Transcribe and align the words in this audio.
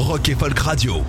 Rock 0.00 0.30
et 0.30 0.34
Folk 0.34 0.58
Radio. 0.58 1.02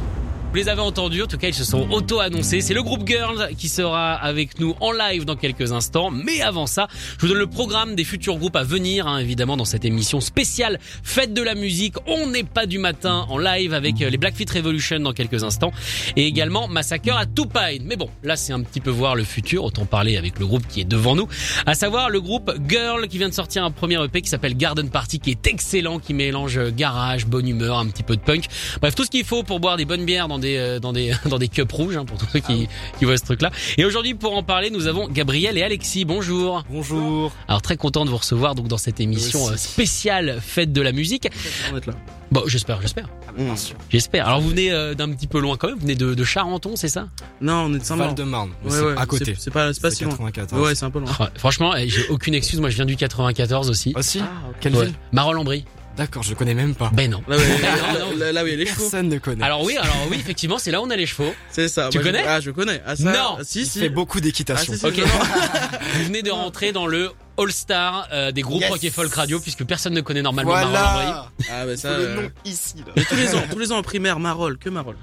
Vous 0.52 0.58
les 0.58 0.68
avez 0.68 0.82
entendus, 0.82 1.24
en 1.24 1.28
tout 1.28 1.38
cas 1.38 1.48
ils 1.48 1.54
se 1.54 1.64
sont 1.64 1.90
auto-annoncés. 1.92 2.60
C'est 2.60 2.74
le 2.74 2.84
groupe 2.84 3.08
Girls 3.08 3.52
qui 3.58 3.70
sera 3.70 4.16
avec 4.16 4.60
nous 4.60 4.76
en 4.82 4.92
live 4.92 5.24
dans 5.24 5.38
quelques 5.38 5.72
instants. 5.72 6.12
Mais 6.12 6.42
avant 6.42 6.68
ça, 6.68 6.90
je 6.92 7.22
vous 7.22 7.30
donne 7.30 7.38
le 7.38 7.48
programme 7.48 7.96
des 7.96 8.04
futurs 8.04 8.36
groupes 8.36 8.58
à 8.58 8.64
venir, 8.64 9.08
hein, 9.08 9.20
évidemment 9.20 9.56
dans 9.56 9.64
cette 9.64 9.86
émission 9.86 10.20
spéciale 10.20 10.78
Fête 11.04 11.34
de 11.34 11.42
la 11.42 11.56
musique. 11.56 11.96
On 12.06 12.28
n'est 12.28 12.44
pas 12.44 12.66
du 12.66 12.80
matin 12.80 13.28
en 13.30 13.38
live 13.38 13.74
avec 13.74 14.02
euh, 14.02 14.10
les 14.10 14.18
Blackfeet 14.18 14.48
Revolution 14.54 15.00
dans 15.00 15.14
quelques 15.14 15.46
instants. 15.46 15.72
Et 16.18 16.28
également 16.28 16.68
Massacre 16.68 17.16
à 17.16 17.26
Tupine. 17.26 17.86
Mais 17.86 17.96
bon, 17.96 18.10
là 18.22 18.36
c'est 18.36 18.52
un 18.52 18.62
petit 18.62 18.82
peu 18.82 18.90
voir 18.90 19.16
le 19.16 19.24
futur, 19.24 19.64
autant 19.64 19.86
parler 19.86 20.18
avec 20.18 20.38
le 20.38 20.46
groupe 20.46 20.68
qui 20.68 20.82
est 20.82 20.86
devant 20.86 21.16
nous. 21.16 21.30
À 21.66 21.76
savoir 21.76 22.10
le 22.10 22.20
groupe 22.20 22.52
Girl 22.68 23.08
qui 23.08 23.20
vient 23.20 23.30
de 23.30 23.34
sortir 23.34 23.64
un 23.64 23.72
premier 23.72 24.04
EP 24.04 24.22
qui 24.22 24.30
s'appelle 24.30 24.58
Garden 24.58 24.90
Party 24.90 25.20
qui 25.20 25.32
est 25.32 25.48
excellent, 25.48 26.00
qui 26.00 26.14
mélange 26.14 26.58
euh, 26.58 26.72
garage, 26.76 27.26
bonne 27.26 27.48
humeur, 27.48 27.80
un 27.80 27.88
petit 27.88 28.04
peu 28.04 28.18
de 28.18 28.22
punk. 28.22 28.48
Bref, 28.82 28.96
tout 28.96 29.06
ce 29.06 29.10
qu'il 29.10 29.24
faut 29.24 29.44
pour 29.44 29.62
boire 29.62 29.78
des 29.78 29.86
bonnes 29.86 30.04
bières 30.04 30.28
dans 30.28 30.41
des 30.42 30.58
euh, 30.58 30.80
dans 30.80 30.92
des 30.92 31.14
dans 31.30 31.40
des 31.40 31.48
cups 31.48 31.72
rouges 31.72 31.96
hein, 31.96 32.04
pour 32.04 32.18
tous 32.18 32.28
ceux 32.34 32.40
qui 32.40 32.68
qui 33.00 33.06
voient 33.06 33.16
ce 33.18 33.24
truc 33.24 33.42
là. 33.42 33.50
Et 33.78 33.86
aujourd'hui 33.86 34.14
pour 34.14 34.36
en 34.36 34.44
parler, 34.44 34.70
nous 34.70 34.88
avons 34.88 35.08
Gabriel 35.08 35.58
et 35.58 35.64
Alexis. 35.64 36.04
Bonjour. 36.04 36.66
Bonjour. 36.70 37.32
Alors 37.48 37.62
très 37.62 37.78
content 37.78 38.04
de 38.04 38.10
vous 38.10 38.18
recevoir 38.18 38.56
donc 38.56 38.68
dans 38.68 38.78
cette 38.78 39.00
émission 39.00 39.44
aussi. 39.46 39.54
euh, 39.54 39.58
spéciale 39.58 40.40
fête 40.42 40.74
de 40.74 40.82
la 40.82 40.92
musique. 40.92 41.30
On 41.70 41.72
va 41.72 41.78
être 41.78 41.86
là. 41.88 41.94
Bon, 42.32 42.44
j'espère, 42.48 42.82
j'espère. 42.82 43.08
Mmh. 43.38 43.54
J'espère. 43.90 44.26
Alors 44.28 44.40
vous 44.42 44.50
venez 44.50 44.72
euh, 44.72 44.94
d'un 44.94 45.12
petit 45.12 45.28
peu 45.28 45.40
loin 45.42 45.58
quand 45.58 45.68
même, 45.68 45.76
vous 45.76 45.82
venez 45.82 45.96
de, 45.96 46.14
de 46.14 46.24
Charenton, 46.24 46.76
c'est 46.76 46.88
ça? 46.88 47.08
Non, 47.42 47.66
on 47.68 47.74
est 47.74 47.80
de 47.80 47.84
Saint-Maur. 47.84 48.08
Val-de-Marne, 48.08 48.52
mais 48.64 48.72
Ouais, 48.72 48.78
c'est 48.78 48.86
ouais, 48.86 48.94
à 48.98 49.06
côté. 49.06 49.26
C'est 49.36 49.42
c'est 49.42 49.52
pas, 49.52 49.74
c'est 49.74 49.82
pas 49.82 49.90
C'est 49.90 49.98
si 49.98 50.04
loin. 50.06 50.12
94. 50.16 50.62
Ouais, 50.62 50.74
c'est 50.76 50.86
un 50.86 50.92
peu 50.92 51.00
loin. 51.00 51.10
Ouais, 51.20 51.26
Franchement, 51.36 51.76
eh, 51.76 51.90
j'ai 51.90 52.08
aucune 52.08 52.34
excuse, 52.34 52.60
moi 52.62 52.70
je 52.70 52.76
viens 52.78 52.86
du 52.86 52.96
94 52.96 53.70
aussi. 53.70 53.94
Aussi 53.98 54.22
Ah, 54.24 54.48
ok. 54.50 54.56
Quelle 54.62 54.76
Ouais. 54.78 54.86
ville? 54.86 54.96
Marolles-en-Brie. 55.12 55.66
D'accord, 55.98 56.24
je 56.24 56.34
connais 56.34 56.54
même 56.54 56.74
pas. 56.74 56.90
Ben 56.94 57.10
non. 57.12 57.22
Là, 57.28 57.38
ouais, 57.38 57.44
Non, 57.44 58.00
non. 58.12 58.18
là, 58.18 58.32
là 58.32 58.44
où 58.44 58.48
il 58.48 58.52
y 58.52 58.54
a 58.54 58.58
les 58.58 58.66
chevaux. 58.66 58.82
Personne 58.84 59.10
ne 59.10 59.18
connaît. 59.20 59.44
Alors 59.44 59.62
oui, 59.64 59.78
alors 59.78 59.96
oui, 60.10 60.18
effectivement, 60.20 60.58
c'est 60.58 60.72
là 60.72 60.82
où 60.82 60.86
on 60.86 60.90
a 60.90 60.96
les 60.96 61.06
chevaux. 61.06 61.34
C'est 61.52 61.68
ça. 61.68 61.90
Tu 61.92 61.98
Moi, 61.98 62.06
je- 62.08 62.12
connais 62.12 62.24
Ah, 62.28 62.40
je 62.40 62.52
connais. 62.52 62.82
Ah, 62.86 62.96
ça, 62.96 63.04
Non. 63.12 63.36
ah, 63.40 63.44
Si, 63.44 63.62
il 63.62 63.66
si. 63.68 63.80
fait 63.80 63.90
beaucoup 63.90 64.18
Ah, 64.20 64.22
d'équitation. 64.22 64.74
si, 64.74 64.80
si, 64.80 64.86
Ok. 64.86 64.98
non, 64.98 65.04
non. 65.06 65.10
Vous 65.98 66.04
venez 66.06 66.22
de 66.24 66.32
rentrer 66.32 66.72
dans 66.72 66.88
le 66.88 67.12
All-Star 67.38 68.08
euh, 68.14 68.32
des 68.32 68.42
groupes 68.42 68.62
Yes. 68.62 68.70
rock 68.72 68.84
et 68.84 68.90
folk 68.90 69.14
radio 69.14 69.40
puisque 69.40 69.64
personne 69.66 69.94
ne 69.94 70.02
connaît 70.02 70.22
normalement. 70.22 70.52
Voilà 70.52 71.30
Ah, 71.52 71.66
bah, 71.66 71.76
ça. 71.78 71.92
Faut 71.92 71.98
le 71.98 72.08
euh, 72.08 72.22
nom 72.24 72.30
ici 72.46 72.76
là. 72.78 72.94
mais 72.96 73.04
tous 73.04 73.16
les 73.16 73.36
ans, 73.36 73.44
tous 73.52 73.60
les 73.60 73.72
ans 73.72 73.78
en 73.78 73.84
primaire, 73.84 74.20
Marolles, 74.20 74.58
que 74.58 74.70
Marolles. 74.70 74.98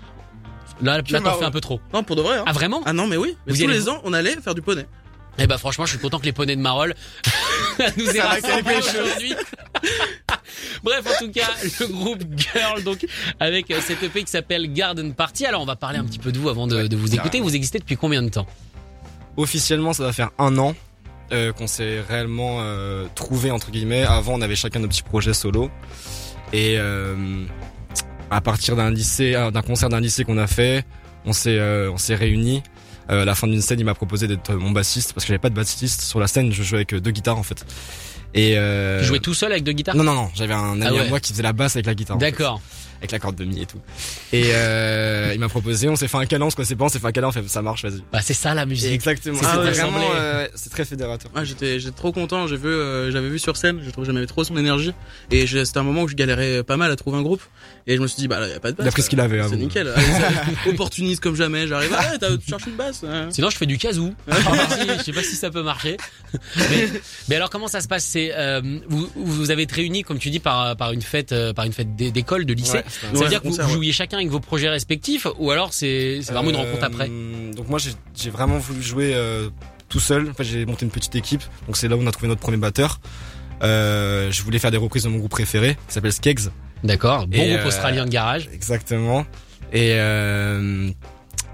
Là, 0.81 0.99
là 1.11 1.21
t'en 1.21 1.39
fais 1.39 1.45
un 1.45 1.51
peu 1.51 1.61
trop. 1.61 1.81
Non, 1.93 2.03
pour 2.05 2.17
de 2.17 2.23
vrai, 2.23 2.39
hein. 2.39 2.45
Ah 2.47 2.53
vraiment 2.53 2.83
Ah 2.87 2.93
non, 2.93 3.07
mais 3.09 3.17
oui. 3.17 3.37
Mais 3.47 3.53
tous 3.55 3.67
les 3.67 3.89
ans, 3.89 4.01
on 4.05 4.13
allait 4.13 4.37
faire 4.37 4.55
du 4.55 4.63
poney. 4.63 4.87
Eh 5.39 5.47
ben 5.47 5.59
franchement, 5.59 5.87
je 5.87 5.91
suis 5.91 5.99
content 6.01 6.19
que 6.19 6.25
les 6.25 6.33
poneys 6.33 6.57
de 6.57 6.61
Marolles 6.61 6.95
nous 7.97 8.11
aient 8.17 8.21
rassemblés 8.21 8.77
aujourd'hui. 8.77 9.35
Bref, 10.83 11.05
en 11.07 11.25
tout 11.25 11.31
cas, 11.31 11.49
le 11.81 11.87
groupe 11.87 12.23
Girl, 12.37 12.83
donc 12.83 13.07
avec 13.39 13.71
euh, 13.71 13.81
cette 13.85 14.03
EP 14.03 14.25
qui 14.25 14.31
s'appelle 14.31 14.73
Garden 14.73 15.15
Party. 15.15 15.47
Alors, 15.47 15.63
on 15.63 15.67
va 15.67 15.77
parler 15.77 15.99
un 15.99 16.05
petit 16.05 16.19
peu 16.19 16.33
de 16.33 16.39
vous 16.39 16.49
avant 16.49 16.67
de, 16.67 16.87
de 16.87 16.97
vous 16.97 17.15
écouter. 17.15 17.41
Vous 17.41 17.55
existez 17.55 17.79
depuis 17.79 17.97
combien 17.97 18.23
de 18.23 18.29
temps? 18.29 18.47
Officiellement, 19.37 19.93
ça 19.93 20.03
va 20.03 20.13
faire 20.13 20.31
un 20.39 20.59
an 20.59 20.75
euh, 21.31 21.53
qu'on 21.53 21.67
s'est 21.67 22.01
réellement 22.01 22.61
euh, 22.61 23.07
trouvé 23.15 23.51
entre 23.51 23.71
guillemets. 23.71 24.03
Avant, 24.03 24.33
on 24.35 24.41
avait 24.41 24.57
chacun 24.57 24.81
nos 24.81 24.89
petits 24.89 25.03
projets 25.03 25.35
solo. 25.35 25.71
Et 26.55 26.77
euh, 26.79 27.45
à 28.31 28.41
partir 28.41 28.77
d'un 28.77 28.91
lycée, 28.91 29.33
d'un 29.53 29.63
concert 29.63 29.91
d'un 29.91 30.01
lycée 30.01 30.25
qu'on 30.25 30.39
a 30.39 30.47
fait, 30.47 30.85
on 31.27 31.35
s'est 31.35 31.61
on 31.61 31.99
s'est 31.99 32.15
réunis. 32.15 32.63
Euh, 33.11 33.23
à 33.23 33.25
la 33.25 33.35
fin 33.35 33.47
d'une 33.47 33.63
scène, 33.63 33.81
il 33.81 33.85
m'a 33.85 33.95
proposé 33.95 34.27
d'être 34.29 34.53
mon 34.55 34.71
bassiste 34.71 35.13
parce 35.13 35.25
que 35.25 35.29
j'avais 35.29 35.39
pas 35.39 35.51
de 35.51 35.55
bassiste 35.55 36.03
sur 36.03 36.21
la 36.21 36.27
scène. 36.27 36.53
Je 36.53 36.63
jouais 36.63 36.79
avec 36.79 36.93
euh, 36.95 37.01
deux 37.01 37.11
guitares 37.11 37.39
en 37.39 37.43
fait. 37.43 37.65
Et 38.35 38.59
euh, 38.59 39.01
Tu 39.01 39.07
jouais 39.07 39.21
tout 39.21 39.33
seul 39.35 39.51
avec 39.53 39.65
deux 39.65 39.73
guitares? 39.73 39.97
Non 39.97 40.05
non 40.05 40.15
non, 40.15 40.31
j'avais 40.35 40.53
un 40.55 40.73
ami 40.81 40.85
Ah 40.87 40.93
ouais. 40.93 41.01
à 41.01 41.09
moi 41.09 41.19
qui 41.21 41.33
faisait 41.33 41.43
la 41.43 41.53
basse 41.55 41.77
avec 41.77 41.87
la 41.87 41.95
guitare. 41.95 42.17
en 42.17 42.21
fait. 42.21 42.27
D'accord. 42.31 42.61
avec 42.99 43.11
la 43.13 43.19
corde 43.19 43.37
de 43.37 43.45
mi 43.45 43.63
et 43.63 43.67
tout. 43.67 43.79
Et 44.35 44.51
euh, 44.53 45.31
il 45.33 45.41
m'a 45.41 45.49
proposé, 45.49 45.89
on 45.89 45.97
s'est 45.97 46.09
fait 46.09 46.19
un 46.19 46.27
câlin, 46.27 46.45
on 46.47 46.51
se 46.51 46.57
connaissait 46.57 46.77
pas, 46.77 46.85
on 46.85 46.89
s'est 46.91 46.99
fait 46.99 47.07
un 47.07 47.13
câlin, 47.13 47.29
on 47.29 47.33
fait 47.33 47.47
ça 47.49 47.63
marche, 47.63 47.85
vas-y. 47.85 48.03
Bah, 48.13 48.21
c'est 48.21 48.35
ça 48.35 48.53
la 48.55 48.67
musique. 48.67 48.93
Exactement. 48.93 49.39
C'est 49.41 49.47
Ah 49.49 49.61
ouais, 49.61 49.71
vraiment, 49.71 50.05
euh, 50.15 50.47
c'est 50.55 50.69
très 50.71 50.85
fédérateur. 50.85 51.31
Ah, 51.35 51.45
j'étais, 51.45 51.81
j'étais 51.81 51.97
trop 51.97 52.13
content. 52.13 52.47
J'ai 52.49 52.57
vu, 52.59 52.67
euh, 52.69 53.11
j'avais 53.11 53.31
vu 53.31 53.39
sur 53.39 53.57
scène. 53.57 53.81
Je 53.83 53.91
trouve 53.91 54.05
que 54.05 54.13
j'aimais 54.13 54.27
trop 54.27 54.45
son 54.45 54.57
énergie. 54.59 54.93
Et 55.31 55.47
c'était 55.47 55.79
un 55.79 55.83
moment 55.85 56.03
où 56.03 56.09
je 56.09 56.15
galérais 56.17 56.63
pas 56.65 56.77
mal 56.77 56.91
à 56.91 56.97
trouver 56.97 57.17
un 57.17 57.23
groupe. 57.23 57.43
Et 57.91 57.97
je 57.97 58.03
me 58.03 58.07
suis 58.07 58.19
dit, 58.21 58.29
bah, 58.29 58.39
là, 58.39 58.47
y 58.49 58.53
a 58.53 58.61
pas 58.61 58.71
de 58.71 58.77
basse. 58.77 58.85
Il 58.85 58.89
a 58.89 58.93
pris 58.93 59.01
ce 59.03 59.09
qu'il 59.09 59.19
avait, 59.19 59.41
hein, 59.41 59.47
C'est 59.49 59.57
vous. 59.57 59.63
nickel. 59.63 59.89
Allez, 59.97 60.71
opportuniste 60.71 61.23
comme 61.23 61.35
jamais. 61.35 61.67
J'arrive. 61.67 61.91
Ah, 61.97 62.19
t'as- 62.21 62.37
tu 62.37 62.47
cherches 62.49 62.67
une 62.67 62.77
basse. 62.77 63.03
hein. 63.03 63.29
Sinon, 63.31 63.49
je 63.49 63.57
fais 63.57 63.65
du 63.65 63.79
casou. 63.79 64.15
Je 64.29 64.35
sais 64.35 64.43
pas 64.43 64.69
si- 64.77 64.99
je 64.99 65.03
sais 65.05 65.13
pas 65.13 65.23
si 65.23 65.35
ça 65.37 65.51
peut 65.51 65.63
marcher. 65.63 65.97
Mais, 66.57 66.89
mais 67.31 67.37
alors, 67.37 67.49
comment 67.49 67.67
ça 67.67 67.81
se 67.81 67.89
passe? 67.89 68.05
C'est 68.05 68.31
euh, 68.37 68.61
vous, 68.89 69.09
vous 69.17 69.51
avez 69.51 69.63
été 69.63 69.75
réunis, 69.77 70.03
comme 70.03 70.19
tu 70.19 70.29
dis, 70.31 70.39
par 70.39 70.77
par 70.77 70.93
une 70.93 71.01
fête, 71.01 71.33
euh, 71.33 71.55
par 71.55 71.65
une 71.65 71.73
fête 71.73 71.97
d'é- 71.97 72.11
d'école, 72.11 72.45
de 72.45 72.53
lycée. 72.53 72.79
Ouais, 72.79 72.85
ça 72.89 73.07
veut 73.11 73.19
Ouais, 73.21 73.29
dire 73.31 73.39
que 73.41 73.45
vous, 73.45 73.51
concert, 73.53 73.65
vous 73.67 73.71
ouais. 73.73 73.77
jouiez 73.79 73.93
chacun 73.93 74.19
avec 74.19 74.29
vos 74.29 74.41
projets 74.41 74.69
respectifs, 74.69 75.27
ou 75.39 75.51
alors 75.51 75.73
c'est 75.73 76.21
c'est 76.23 76.33
vraiment 76.35 76.51
une 76.51 76.57
Euh, 76.57 76.59
rencontre 76.59 76.85
après? 76.85 77.09
Donc 77.57 77.69
moi 77.71 77.79
j'ai 77.79 77.93
j'ai 78.15 78.29
vraiment 78.29 78.59
voulu 78.59 78.83
jouer 78.83 79.13
euh, 79.15 79.49
tout 79.89 79.99
seul. 80.01 80.29
En 80.29 80.35
fait 80.35 80.45
j'ai 80.45 80.67
monté 80.67 80.85
une 80.85 80.91
petite 80.91 81.17
équipe. 81.17 81.43
Donc 81.67 81.79
c'est 81.79 81.89
là 81.89 81.97
où 81.97 82.03
on 82.03 82.07
a 82.07 82.13
trouvé 82.13 82.29
notre 82.29 82.43
premier 82.43 82.59
batteur. 82.59 83.01
Euh, 83.63 84.31
je 84.31 84.43
voulais 84.43 84.59
faire 84.59 84.71
des 84.71 84.77
reprises 84.77 85.05
de 85.05 85.09
mon 85.09 85.19
groupe 85.19 85.31
préféré, 85.31 85.77
qui 85.89 85.95
s'appelle 85.95 86.13
Skeggs. 86.13 86.51
D'accord. 86.85 87.27
Bon 87.27 87.37
Et, 87.37 87.51
groupe 87.51 87.61
euh, 87.61 87.69
australien 87.69 88.05
de 88.05 88.11
garage. 88.11 88.49
Exactement. 88.53 89.25
Et 89.73 89.95
euh, 89.95 90.91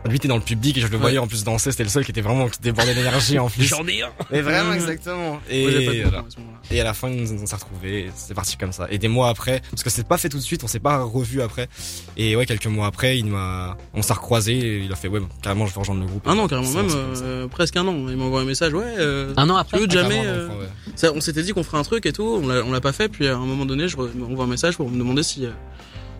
lui 0.09 0.17
était 0.17 0.29
dans 0.29 0.37
le 0.37 0.43
public 0.43 0.77
et 0.77 0.81
je 0.81 0.87
le 0.89 0.97
voyais 0.99 1.19
en 1.19 1.27
plus 1.27 1.45
danser. 1.45 1.71
C'était 1.71 1.83
le 1.85 1.89
seul 1.89 2.05
qui 2.05 2.11
était 2.11 2.21
vraiment 2.21 2.49
qui 2.49 2.61
débordait 2.61 2.95
d'énergie 2.95 3.39
en 3.39 3.49
plus. 3.51 3.65
J'en 3.65 3.87
ai 3.87 4.03
un. 4.03 4.11
Et 4.33 4.41
vraiment 4.43 4.73
exactement. 4.75 5.41
Et, 5.51 5.65
pas 5.87 6.09
voilà. 6.11 6.25
Et 6.71 6.81
à 6.81 6.85
la 6.85 6.95
fin, 6.95 7.09
on, 7.09 7.23
on 7.43 7.47
s'est 7.47 7.55
retrouvés. 7.57 8.11
C'est 8.15 8.35
parti 8.35 8.57
comme 8.57 8.73
ça. 8.73 8.87
Et 8.91 8.99
des 8.99 9.09
mois 9.09 9.29
après, 9.29 9.63
parce 9.71 9.83
que 9.83 9.91
c'est 9.91 10.07
pas 10.07 10.19
fait 10.19 10.29
tout 10.29 10.37
de 10.39 10.43
suite, 10.43 10.63
on 10.65 10.67
s'est 10.69 10.79
pas 10.81 11.03
revu 11.03 11.43
après. 11.43 11.69
Et 12.17 12.37
ouais, 12.37 12.47
quelques 12.47 12.67
mois 12.67 12.87
après, 12.87 13.19
il 13.19 13.27
m'a, 13.27 13.77
on 13.95 14.03
s'est 14.03 14.13
recroisés. 14.13 14.59
Et 14.59 14.79
il 14.85 14.93
a 14.93 14.97
fait 14.97 15.09
ouais, 15.09 15.21
bon, 15.21 15.29
carrément, 15.43 15.67
je 15.67 15.73
veux 15.75 15.81
rejoindre 15.81 16.01
le 16.03 16.07
groupe. 16.07 16.27
Un 16.27 16.39
an 16.39 16.49
carrément, 16.49 16.71
même 16.71 16.89
euh, 16.93 17.49
presque 17.49 17.77
un 17.77 17.87
an. 17.87 17.95
Il 18.09 18.17
m'a 18.17 18.25
envoyé 18.25 18.45
un 18.45 18.49
message. 18.49 18.73
Ouais. 18.75 18.85
Euh, 18.99 19.33
Un 19.37 19.49
an 19.51 19.55
tu 19.55 19.61
après. 19.61 19.79
veux 19.81 19.89
jamais. 19.91 20.17
Carrément, 20.23 20.25
euh, 20.55 20.61
ouais. 20.61 20.69
ça, 20.97 21.13
on 21.15 21.21
s'était 21.21 21.43
dit 21.43 21.53
qu'on 21.53 21.63
ferait 21.65 21.79
un 21.79 21.83
truc 21.83 22.07
et 22.07 22.13
tout. 22.13 22.41
On 22.43 22.47
l'a, 22.47 22.63
on 22.65 22.73
l'a 22.73 22.81
pas 22.81 22.93
fait. 22.93 23.09
Puis 23.09 23.27
à 23.27 23.37
un 23.37 23.47
moment 23.47 23.65
donné, 23.67 23.89
je 23.89 23.97
re- 23.97 24.11
on 24.29 24.35
voit 24.35 24.45
un 24.45 24.49
message 24.49 24.77
pour 24.77 24.91
me 24.91 24.99
demander 24.99 25.23
si 25.23 25.47
euh, 25.47 25.51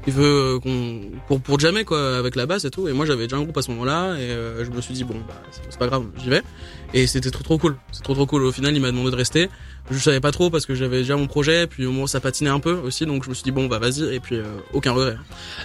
il 0.07 0.13
veut 0.13 0.57
euh, 0.57 0.59
qu'on 0.61 1.01
pour 1.27 1.41
pour 1.41 1.61
jamais 1.61 1.85
quoi 1.85 2.17
avec 2.19 2.37
la 2.37 2.47
basse 2.47 2.65
et 2.65 2.71
tout. 2.71 2.89
Et 2.89 2.93
moi 2.93 3.07
j'avais 3.07 3.25
déjà 3.25 3.37
un 3.37 3.43
groupe 3.43 3.57
à 3.57 3.63
ce 3.63 3.71
moment-là 3.71 4.17
et 4.17 4.31
euh, 4.31 4.65
je 4.65 4.71
me 4.71 4.81
suis 4.81 4.95
dit 4.95 5.05
bon 5.05 5.15
bah 5.27 5.35
c'est, 5.51 5.79
pas 5.79 5.87
grave, 5.87 6.05
j'y 6.23 6.31
vais. 6.31 6.43
Et 6.93 7.07
c'était 7.07 7.31
trop 7.31 7.43
trop 7.43 7.59
cool. 7.59 7.77
C'est 7.93 8.03
trop 8.03 8.15
trop 8.15 8.27
cool. 8.27 8.45
Au 8.45 8.53
final, 8.53 8.75
il 8.75 8.81
m'a 8.81 8.91
demandé 8.91 9.11
de 9.11 9.17
rester. 9.17 9.49
Je 9.91 9.99
savais 9.99 10.21
pas 10.21 10.33
trop 10.33 10.49
parce 10.51 10.65
que 10.65 10.75
j'avais 10.75 10.99
déjà 10.99 11.17
mon 11.17 11.27
projet. 11.27 11.67
Puis 11.67 11.85
au 11.85 11.93
moment 11.93 12.07
ça 12.07 12.21
patinait 12.21 12.51
un 12.51 12.61
peu 12.61 12.73
aussi, 12.73 13.05
donc 13.07 13.25
je 13.25 13.29
me 13.29 13.35
suis 13.35 13.45
dit 13.45 13.51
bon 13.51 13.67
bah 13.67 13.79
vas-y. 13.79 14.15
Et 14.15 14.21
puis 14.21 14.37
euh, 14.37 14.45
aucun 14.73 14.93
regret. 14.93 15.17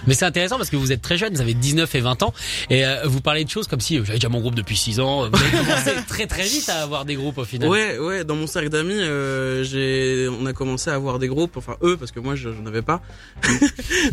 Mais 0.06 0.14
c'est 0.14 0.26
intéressant 0.26 0.56
parce 0.58 0.68
que 0.70 0.76
vous 0.76 0.92
êtes 0.92 1.00
très 1.02 1.16
jeune, 1.16 1.32
vous 1.34 1.40
avez 1.40 1.54
19 1.54 1.94
et 1.94 2.00
20 2.00 2.22
ans, 2.22 2.34
et 2.68 2.84
euh, 2.84 3.06
vous 3.06 3.20
parlez 3.20 3.44
de 3.44 3.50
choses 3.50 3.66
comme 3.66 3.80
si 3.80 3.98
euh, 3.98 4.04
j'avais 4.04 4.18
déjà 4.18 4.28
mon 4.28 4.40
groupe 4.40 4.54
depuis 4.54 4.76
6 4.76 5.00
ans. 5.00 5.28
Vous 5.28 5.36
avez 5.36 5.50
commencé 5.50 5.90
très 6.08 6.26
très 6.26 6.44
vite 6.44 6.68
à 6.68 6.82
avoir 6.82 7.04
des 7.04 7.14
groupes 7.14 7.38
au 7.38 7.44
final. 7.44 7.68
Ouais, 7.68 7.98
ouais, 7.98 8.24
dans 8.24 8.36
mon 8.36 8.46
cercle 8.46 8.68
d'amis, 8.68 8.92
euh, 8.94 9.64
j'ai, 9.64 10.28
on 10.28 10.44
a 10.46 10.52
commencé 10.52 10.90
à 10.90 10.94
avoir 10.94 11.18
des 11.18 11.28
groupes, 11.28 11.56
enfin 11.56 11.76
eux, 11.82 11.96
parce 11.96 12.12
que 12.12 12.20
moi 12.20 12.34
je- 12.34 12.50
j'en 12.52 12.66
avais 12.66 12.82
pas. 12.82 13.00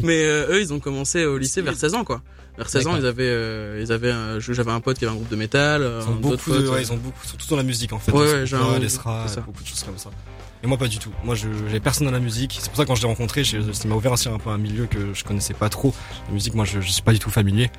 Mais 0.03 0.24
euh, 0.24 0.48
eux, 0.53 0.62
ils 0.62 0.74
ont 0.74 0.80
commencé 0.80 1.25
au 1.25 1.38
lycée 1.38 1.62
vers 1.62 1.75
16 1.75 1.95
ans, 1.95 2.03
quoi. 2.03 2.21
Vers 2.57 2.69
16 2.69 2.88
ans, 2.88 2.95
ils 2.98 3.06
avaient, 3.06 3.24
euh, 3.30 3.83
ils 3.86 3.92
avaient, 3.92 4.12
j'avais 4.39 4.71
un 4.71 4.80
pote 4.80 4.98
qui 4.98 5.06
avait 5.06 5.12
un 5.13 5.15
groupe 5.18 5.30
de 5.30 5.36
métal, 5.36 5.81
Ils 6.01 6.10
ont 6.10 6.15
beaucoup 6.15 6.51
de, 6.51 6.57
potes, 6.57 6.69
ouais, 6.74 6.81
ils 6.81 6.92
ont 6.92 6.98
beaucoup, 6.98 7.24
surtout 7.24 7.45
dans 7.50 7.56
la 7.57 7.62
musique 7.63 7.94
en 7.94 8.00
fait. 8.00 8.12
Ouais, 8.12 8.19
ouais, 8.42 8.45
c'est 8.48 8.89
ça. 9.36 9.42
beaucoup 9.45 9.62
de 9.62 9.68
choses 9.68 9.83
comme 9.83 9.96
ça. 9.97 10.11
Et 10.63 10.68
moi 10.68 10.77
pas 10.77 10.88
du 10.88 10.98
tout. 10.98 11.12
Moi 11.24 11.36
je 11.36 11.48
j'avais 11.68 11.80
personne 11.80 12.07
dans 12.07 12.13
la 12.13 12.19
musique. 12.19 12.57
C'est 12.59 12.68
pour 12.69 12.77
ça 12.77 12.83
que 12.83 12.88
quand 12.88 12.95
je 12.95 13.01
l'ai 13.01 13.07
rencontré, 13.07 13.44
je- 13.44 13.71
ça 13.74 13.88
m'a 13.88 13.95
ouvert 13.95 14.12
aussi 14.12 14.27
un 14.27 14.39
peu 14.39 14.50
un 14.50 14.57
milieu 14.57 14.86
que 14.88 15.13
je 15.13 15.24
connaissais 15.24 15.54
pas 15.54 15.69
trop. 15.69 15.94
La 16.27 16.33
musique, 16.33 16.56
moi 16.56 16.65
je, 16.65 16.81
je 16.81 16.92
suis 16.92 17.01
pas 17.04 17.13
du 17.13 17.19
tout 17.19 17.30
familier. 17.30 17.69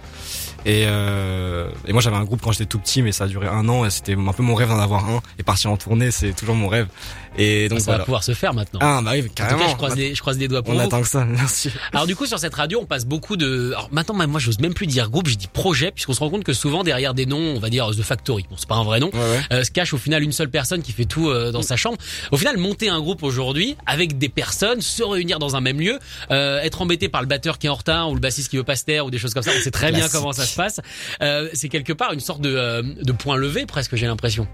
Et, 0.64 0.84
euh, 0.86 1.70
et 1.86 1.92
moi 1.92 2.02
j'avais 2.02 2.16
un 2.16 2.24
groupe 2.24 2.40
quand 2.42 2.52
j'étais 2.52 2.66
tout 2.66 2.78
petit, 2.78 3.02
mais 3.02 3.12
ça 3.12 3.24
a 3.24 3.26
duré 3.26 3.46
un 3.48 3.68
an 3.68 3.84
et 3.84 3.90
c'était 3.90 4.14
un 4.14 4.32
peu 4.32 4.42
mon 4.42 4.54
rêve 4.54 4.68
d'en 4.68 4.78
avoir 4.78 5.08
un. 5.08 5.20
Et 5.38 5.42
partir 5.42 5.70
en 5.70 5.76
tournée, 5.76 6.10
c'est 6.10 6.32
toujours 6.32 6.54
mon 6.54 6.68
rêve. 6.68 6.88
Et 7.36 7.68
donc 7.68 7.80
ça 7.80 7.92
va 7.96 8.04
pouvoir 8.04 8.24
se 8.24 8.32
faire 8.34 8.54
maintenant. 8.54 8.80
Ah 8.82 9.00
bah 9.04 9.12
oui, 9.14 9.20
en 9.20 9.22
tout 9.24 9.28
carrément. 9.34 9.60
cas, 9.64 9.68
je 9.70 9.76
croise, 9.76 9.96
les, 9.96 10.14
je 10.14 10.20
croise 10.20 10.38
les 10.38 10.48
doigts 10.48 10.62
pour 10.62 10.74
On 10.74 10.76
vous. 10.78 10.82
attend 10.82 11.02
que 11.02 11.08
ça, 11.08 11.24
merci. 11.28 11.70
Alors 11.92 12.06
du 12.06 12.16
coup 12.16 12.26
sur 12.26 12.38
cette 12.38 12.54
radio 12.54 12.80
on 12.82 12.86
passe 12.86 13.04
beaucoup 13.06 13.36
de 13.36 13.72
alors 13.72 13.88
maintenant 13.92 14.14
moi 14.26 14.40
j'ose 14.40 14.58
même 14.58 14.74
plus 14.74 14.86
dire 14.86 15.08
groupe 15.10 15.28
je 15.28 15.36
dis 15.36 15.46
projet 15.46 15.92
puisqu'on 15.92 16.14
se 16.14 16.20
rend 16.20 16.30
compte 16.30 16.42
que 16.44 16.52
souvent 16.52 16.82
derrière 16.82 17.14
des 17.14 17.26
noms 17.26 17.54
on 17.56 17.60
va 17.60 17.70
dire 17.70 17.88
The 17.90 18.02
Factory 18.02 18.46
bon 18.50 18.56
c'est 18.58 18.68
pas 18.68 18.74
un 18.76 18.82
vrai 18.84 18.98
nom 18.98 19.10
Ouais, 19.12 19.18
ouais. 19.20 19.40
euh, 19.52 19.64
se 19.64 19.70
cache 19.70 19.92
au 19.94 19.98
final 19.98 20.22
une 20.22 20.32
seule 20.32 20.50
personne 20.50 20.82
qui 20.82 20.92
fait 20.92 21.04
tout 21.04 21.28
euh, 21.28 21.52
dans 21.52 21.62
sa 21.62 21.76
chambre 21.76 21.96
au 22.32 22.36
final 22.36 22.56
monter 22.68 22.88
un 22.88 23.00
groupe 23.00 23.22
aujourd'hui 23.22 23.76
avec 23.86 24.18
des 24.18 24.28
personnes, 24.28 24.80
se 24.80 25.02
réunir 25.02 25.38
dans 25.38 25.56
un 25.56 25.60
même 25.60 25.80
lieu, 25.80 25.98
euh, 26.30 26.60
être 26.60 26.82
embêté 26.82 27.08
par 27.08 27.22
le 27.22 27.26
batteur 27.26 27.58
qui 27.58 27.66
est 27.66 27.70
en 27.70 27.74
retard 27.74 28.10
ou 28.10 28.14
le 28.14 28.20
bassiste 28.20 28.50
qui 28.50 28.56
veut 28.56 28.64
pas 28.64 28.76
se 28.76 28.84
taire 28.84 29.06
ou 29.06 29.10
des 29.10 29.18
choses 29.18 29.32
comme 29.34 29.42
ça. 29.42 29.52
On 29.56 29.60
sait 29.60 29.70
très 29.70 29.90
bien 29.90 30.08
comment 30.08 30.32
ça 30.32 30.44
se 30.44 30.54
passe. 30.54 30.80
Euh, 31.22 31.48
c'est 31.54 31.68
quelque 31.68 31.92
part 31.92 32.12
une 32.12 32.20
sorte 32.20 32.40
de, 32.40 32.54
euh, 32.54 32.82
de 32.82 33.12
point 33.12 33.36
levé 33.36 33.64
presque, 33.66 33.96
j'ai 33.96 34.06
l'impression. 34.06 34.46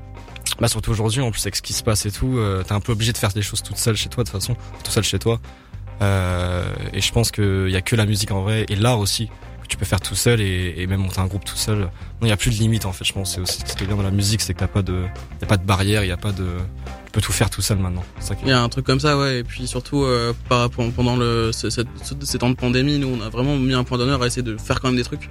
Bah 0.61 0.69
surtout 0.69 0.93
aujourd'hui, 0.93 1.21
en 1.21 1.33
plus 1.33 1.43
avec 1.43 1.57
ce 1.57 1.63
qui 1.63 1.73
se 1.73 1.83
passe 1.83 2.07
et 2.07 2.13
tout, 2.13 2.39
t'es 2.67 2.73
un 2.73 2.81
peu 2.81 2.93
obligé 2.93 3.13
de 3.13 3.19
faire 3.19 3.33
des 3.33 3.43
choses 3.43 3.63
toute 3.63 3.79
seule 3.79 3.97
chez 3.97 4.09
toi 4.09 4.23
de 4.23 4.31
toute 4.31 4.41
façon, 4.41 4.55
tout 4.85 4.91
seul 4.91 5.03
chez 5.03 5.19
toi. 5.19 5.41
Et 6.01 7.01
je 7.01 7.13
pense 7.13 7.33
qu'il 7.33 7.71
y 7.71 7.77
a 7.77 7.81
que 7.81 7.97
la 7.97 8.07
musique 8.07 8.31
en 8.31 8.43
vrai 8.43 8.67
et 8.69 8.77
l'art 8.77 9.01
aussi 9.01 9.29
que 9.63 9.69
tu 9.69 9.77
peux 9.77 9.87
faire 9.87 10.01
tout 10.01 10.15
seul 10.15 10.41
et, 10.41 10.75
et 10.77 10.87
même 10.87 11.01
monter 11.01 11.19
un 11.21 11.27
groupe 11.27 11.45
tout 11.45 11.57
seul. 11.57 11.79
Non, 11.79 11.89
il 12.23 12.29
y 12.29 12.33
a 12.33 12.37
plus 12.37 12.51
de 12.51 12.63
limite 12.63 12.85
en 12.85 12.93
fait. 12.93 13.05
Je 13.05 13.15
pense 13.15 13.35
c'est 13.35 13.41
aussi 13.41 13.63
ce 13.67 13.75
qui 13.75 13.83
est 13.83 13.87
bien 13.87 13.97
dans 13.97 14.03
la 14.03 14.11
musique, 14.11 14.43
c'est 14.43 14.55
que 14.55 14.61
t'as 14.61 14.69
pas 14.69 14.83
de, 14.83 15.07
y 15.41 15.45
a 15.45 15.47
pas 15.47 15.57
de 15.57 15.65
barrière, 15.65 16.05
il 16.05 16.09
y 16.09 16.13
a 16.13 16.17
pas 16.17 16.33
de, 16.33 16.47
peux 17.15 17.21
tout 17.21 17.33
faire 17.33 17.49
tout 17.51 17.63
seul 17.63 17.79
maintenant. 17.79 18.05
Ça 18.21 18.35
qui 18.35 18.43
Il 18.45 18.49
y 18.49 18.53
a 18.53 18.61
un 18.63 18.69
truc 18.69 18.85
comme 18.85 19.01
ça, 19.01 19.17
ouais. 19.19 19.39
Et 19.39 19.45
puis 19.45 19.67
surtout, 19.67 20.03
euh, 20.05 20.33
par 20.49 20.61
rapport 20.61 20.85
pendant 20.95 21.17
le 21.17 21.51
ce- 21.53 21.71
cette- 21.71 21.87
ce- 22.03 22.15
ces 22.27 22.39
temps 22.39 22.51
de 22.51 22.57
pandémie, 22.57 22.99
nous, 22.99 23.09
on 23.09 23.25
a 23.25 23.29
vraiment 23.29 23.57
mis 23.57 23.75
un 23.75 23.85
point 23.85 23.99
d'honneur 23.99 24.23
à 24.23 24.27
essayer 24.27 24.43
de 24.43 24.57
faire 24.57 24.81
quand 24.81 24.89
même 24.89 24.97
des 24.97 25.05
trucs, 25.05 25.29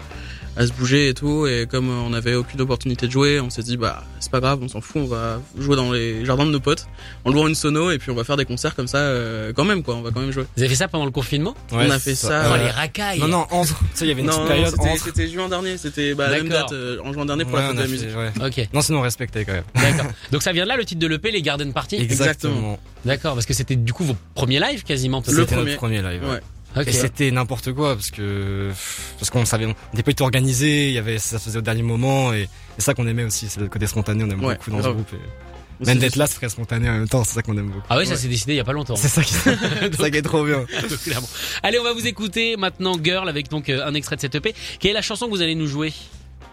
à 0.55 0.65
se 0.67 0.71
bouger 0.71 1.09
et 1.09 1.13
tout. 1.13 1.45
Et 1.47 1.67
comme 1.69 1.89
on 1.89 2.13
avait 2.13 2.35
aucune 2.35 2.61
opportunité 2.61 3.07
de 3.07 3.11
jouer, 3.11 3.39
on 3.39 3.49
s'est 3.49 3.63
dit 3.63 3.75
bah 3.77 4.03
c'est 4.19 4.31
pas 4.31 4.39
grave, 4.39 4.59
on 4.61 4.67
s'en 4.67 4.79
fout, 4.81 5.01
on 5.03 5.07
va 5.07 5.41
jouer 5.59 5.75
dans 5.75 5.91
les 5.91 6.23
jardins 6.25 6.45
de 6.45 6.51
nos 6.51 6.59
potes, 6.59 6.85
en 7.25 7.31
louant 7.31 7.47
une 7.47 7.55
sono 7.55 7.91
et 7.91 7.97
puis 7.97 8.11
on 8.11 8.15
va 8.15 8.23
faire 8.23 8.37
des 8.37 8.45
concerts 8.45 8.75
comme 8.75 8.87
ça, 8.87 8.97
euh, 8.99 9.51
quand 9.53 9.65
même 9.65 9.83
quoi. 9.83 9.95
On 9.95 10.01
va 10.01 10.11
quand 10.11 10.21
même 10.21 10.31
jouer. 10.31 10.45
Vous 10.55 10.61
avez 10.63 10.69
fait 10.69 10.75
ça 10.75 10.87
pendant 10.87 11.05
le 11.05 11.11
confinement? 11.11 11.55
Ouais, 11.71 11.85
on 11.87 11.91
a 11.91 11.99
fait 11.99 12.15
ça, 12.15 12.43
Oh 12.49 12.53
Euh, 12.53 12.57
les 12.63 12.69
racailles 12.69 13.19
Non 13.19 13.27
non, 13.27 13.47
sais, 13.93 14.05
il 14.05 14.07
y 14.07 14.11
avait 14.11 14.21
une 14.21 14.27
Non, 14.27 14.33
petite 14.33 14.41
non, 14.43 14.47
période 14.47 14.99
c'était- 15.03 15.27
juin 15.27 15.49
dernier, 15.49 15.77
c'était 15.77 16.13
bah, 16.13 16.29
la 16.29 16.37
même 16.37 16.49
date 16.49 16.71
euh, 16.71 16.97
en 17.03 17.11
juin 17.13 17.25
dernier 17.25 17.43
pour 17.45 17.55
Ouais, 17.55 17.59
la 17.61 17.67
on 17.67 17.71
fête 17.71 17.79
a 17.79 17.81
de 17.83 17.87
la 17.87 17.91
musique. 17.91 18.15
ouais. 18.15 18.47
Ok, 18.47 18.69
Non, 18.73 18.81
sinon 18.81 18.99
on 18.99 19.01
respectait 19.01 19.43
quand 19.45 19.53
même. 19.53 19.63
d'accord. 19.75 20.11
Donc 20.31 20.43
ça 20.43 20.51
vient 20.53 20.63
de 20.63 20.69
là 20.69 20.77
le 20.77 20.85
titre 20.85 21.01
de 21.01 21.07
l'EP, 21.07 21.31
les 21.31 21.41
Garden 21.41 21.72
Party 21.73 21.95
Exactement. 21.97 22.79
D'accord, 23.05 23.33
parce 23.33 23.45
que 23.45 23.53
c'était 23.53 23.75
du 23.75 23.91
coup 23.93 24.03
vos 24.03 24.15
premiers 24.35 24.59
lives 24.59 24.83
quasiment. 24.83 25.21
Le 25.27 25.33
C'était 25.33 25.55
premier. 25.55 25.65
notre 25.71 25.77
premier 25.77 26.01
live. 26.01 26.21
ouais. 26.23 26.39
Et 26.87 26.91
c'était 26.91 27.29
n'importe 27.29 27.71
quoi 27.73 27.93
parce 27.95 28.09
que 28.09 28.71
parce 29.19 29.29
qu'on 29.29 29.45
savait, 29.45 29.65
on 29.65 29.75
n'était 29.91 30.01
pas 30.03 30.11
du 30.11 30.15
tout 30.15 30.23
organisé, 30.23 30.87
il 30.87 30.93
y 30.93 30.97
avait 30.97 31.19
ça 31.19 31.37
se 31.37 31.43
faisait 31.45 31.59
au 31.59 31.61
dernier 31.61 31.83
moment 31.83 32.33
et 32.33 32.49
c'est 32.77 32.85
ça 32.85 32.93
qu'on 32.95 33.05
aimait 33.05 33.23
aussi, 33.25 33.47
c'est 33.47 33.59
le 33.59 33.67
côté 33.67 33.85
spontané, 33.85 34.23
on 34.23 34.29
aime 34.31 34.43
Ouais, 34.43 34.55
beaucoup 34.55 34.71
dans 34.71 34.81
ce 34.81 34.89
groupe. 34.89 35.07
Et... 35.13 35.85
Même 35.85 35.99
d'être 35.99 36.15
là, 36.15 36.25
c'est 36.25 36.35
très 36.35 36.49
spontané 36.49 36.89
en 36.89 36.93
même 36.93 37.07
temps, 37.07 37.23
c'est 37.23 37.33
ça 37.35 37.41
qu'on 37.43 37.55
aime 37.57 37.67
beaucoup. 37.67 37.85
Ah 37.89 37.97
ouais, 37.97 38.05
ça 38.05 38.11
Ouais. 38.11 38.17
s'est 38.17 38.27
décidé 38.27 38.53
il 38.53 38.55
y 38.55 38.59
a 38.59 38.63
pas 38.63 38.73
longtemps. 38.73 38.95
C'est 38.95 39.07
ça 39.07 39.21
qui, 39.21 39.33
c'est 39.33 39.95
ça 39.95 40.09
qui 40.09 40.17
est 40.17 40.21
trop 40.23 40.43
bien. 40.45 40.59
Donc, 40.89 40.99
clairement. 41.03 41.27
Allez, 41.61 41.77
on 41.77 41.83
va 41.83 41.93
vous 41.93 42.07
écouter 42.07 42.57
maintenant 42.57 42.95
Girl 43.03 43.29
avec 43.29 43.49
donc 43.49 43.69
euh, 43.69 43.85
un 43.85 43.93
extrait 43.93 44.15
de 44.15 44.21
cette 44.21 44.33
EP. 44.33 44.55
Quelle 44.79 44.91
est 44.91 44.95
la 44.95 45.01
chanson 45.03 45.25
que 45.27 45.31
vous 45.31 45.41
allez 45.43 45.55
nous 45.55 45.67
jouer? 45.67 45.93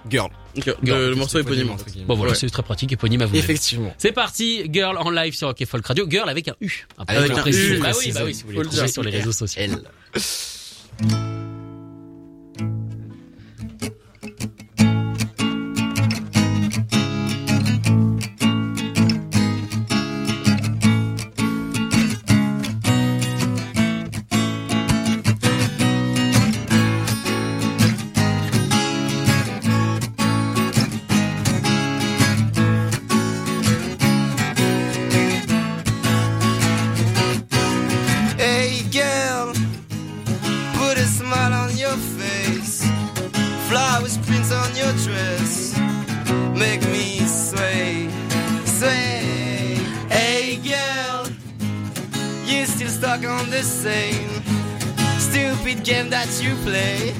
Girl. 0.08 0.30
Le, 0.82 1.10
le 1.10 1.14
morceau 1.14 1.38
éponyme. 1.38 1.70
entre 1.70 1.84
guillemets. 1.86 2.06
Bon 2.06 2.14
voilà, 2.14 2.32
Ouais. 2.32 2.38
c'est 2.38 2.48
très 2.50 2.62
pratique, 2.62 2.92
éponyme 2.92 3.22
à 3.22 3.26
vous. 3.26 3.36
Effectivement. 3.36 3.94
C'est 3.98 4.12
parti, 4.12 4.62
Girl 4.72 4.96
en 4.98 5.10
live 5.10 5.34
sur 5.34 5.48
Rock 5.48 5.62
Folk 5.66 5.86
Radio. 5.86 6.06
Girl 6.08 6.28
avec 6.28 6.48
un 6.48 6.54
U. 6.60 6.86
Après, 6.98 7.16
Avec 7.16 7.30
un. 7.32 7.46
U, 7.46 7.78
Bah 7.80 7.90
oui, 7.98 8.12
bah 8.12 8.20
oui, 8.24 8.34
si 8.34 8.42
vous 8.42 8.48
voulez 8.52 8.62
trouver 8.62 8.82
dire. 8.84 8.88
sur 8.88 9.02
les 9.02 9.10
réseaux 9.10 9.32
sociaux. 9.32 9.62
Your 41.90 41.98
face. 41.98 42.82
Flowers 43.68 44.16
prints 44.18 44.52
on 44.52 44.70
your 44.76 44.92
dress. 45.04 45.76
Make 46.54 46.82
me 46.94 47.18
sway, 47.26 48.08
sway. 48.64 49.76
Hey 50.08 50.60
girl, 50.70 51.26
you 52.46 52.64
still 52.66 52.88
stuck 52.88 53.24
on 53.24 53.50
the 53.50 53.62
same 53.62 54.30
stupid 55.18 55.84
game 55.84 56.10
that 56.10 56.30
you 56.40 56.54
play. 56.66 57.12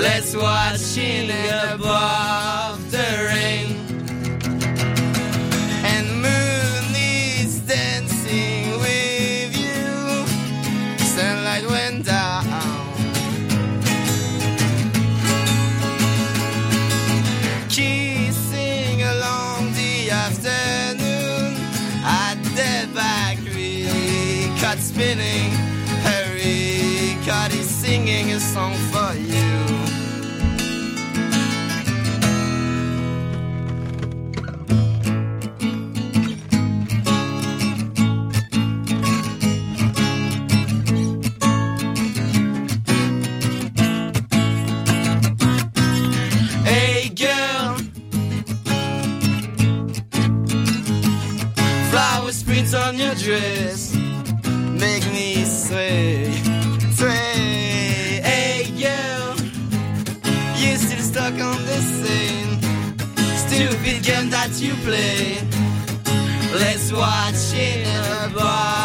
Let's 0.00 0.36
watch 0.36 0.98
in 0.98 1.30
above 1.72 2.90
the 2.90 3.25
bakery, 24.66 24.80
spinning. 24.80 25.50
Harry 26.02 27.16
is 27.52 27.68
singing 27.68 28.32
a 28.32 28.40
song 28.40 28.74
for 28.90 29.14
you. 29.16 29.75
Let's 66.58 66.90
watch 66.90 67.52
it 67.52 67.86
above 68.24 68.75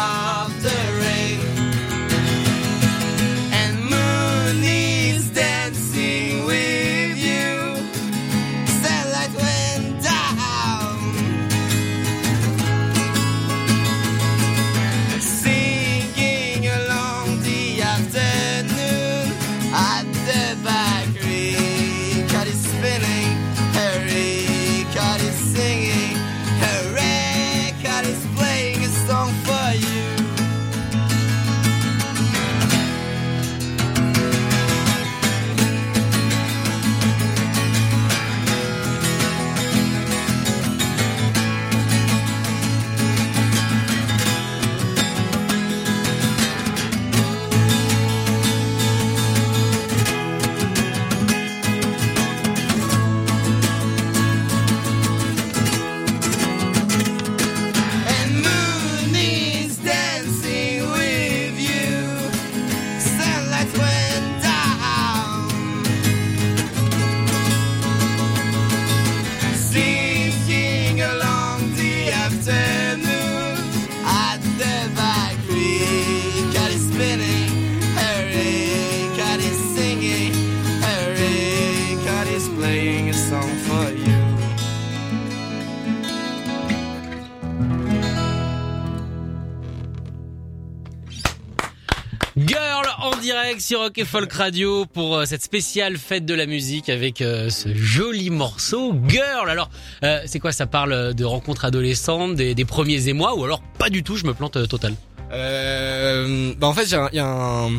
direct 93.22 93.60
sur 93.60 93.78
Rock 93.78 93.96
et 93.98 94.04
Folk 94.04 94.32
Radio 94.32 94.84
pour 94.84 95.16
euh, 95.16 95.24
cette 95.24 95.42
spéciale 95.42 95.96
fête 95.96 96.26
de 96.26 96.34
la 96.34 96.44
musique 96.46 96.88
avec 96.88 97.20
euh, 97.22 97.48
ce 97.50 97.72
joli 97.72 98.30
morceau 98.30 98.94
Girl. 99.08 99.48
Alors, 99.48 99.70
euh, 100.02 100.20
c'est 100.26 100.40
quoi? 100.40 100.50
Ça 100.50 100.66
parle 100.66 101.14
de 101.14 101.24
rencontres 101.24 101.64
adolescentes, 101.64 102.34
des, 102.34 102.54
des 102.56 102.64
premiers 102.64 103.08
émois 103.08 103.36
ou 103.36 103.44
alors 103.44 103.62
pas 103.78 103.88
du 103.90 104.02
tout? 104.02 104.16
Je 104.16 104.26
me 104.26 104.34
plante 104.34 104.68
total. 104.68 104.94
Euh, 105.32 106.52
bah 106.58 106.66
en 106.66 106.74
fait, 106.74 106.82
il 106.82 106.90
y 106.92 106.94
a, 106.96 107.02
un- 107.04 107.08
il 107.12 107.16
y 107.16 107.20
a 107.20 107.26
un, 107.26 107.70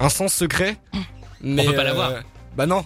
un 0.00 0.08
sens 0.08 0.34
secret. 0.34 0.76
Mais 1.40 1.64
peut 1.64 1.74
pas 1.74 1.84
l'avoir. 1.84 2.12
Bah 2.56 2.66
non. 2.66 2.82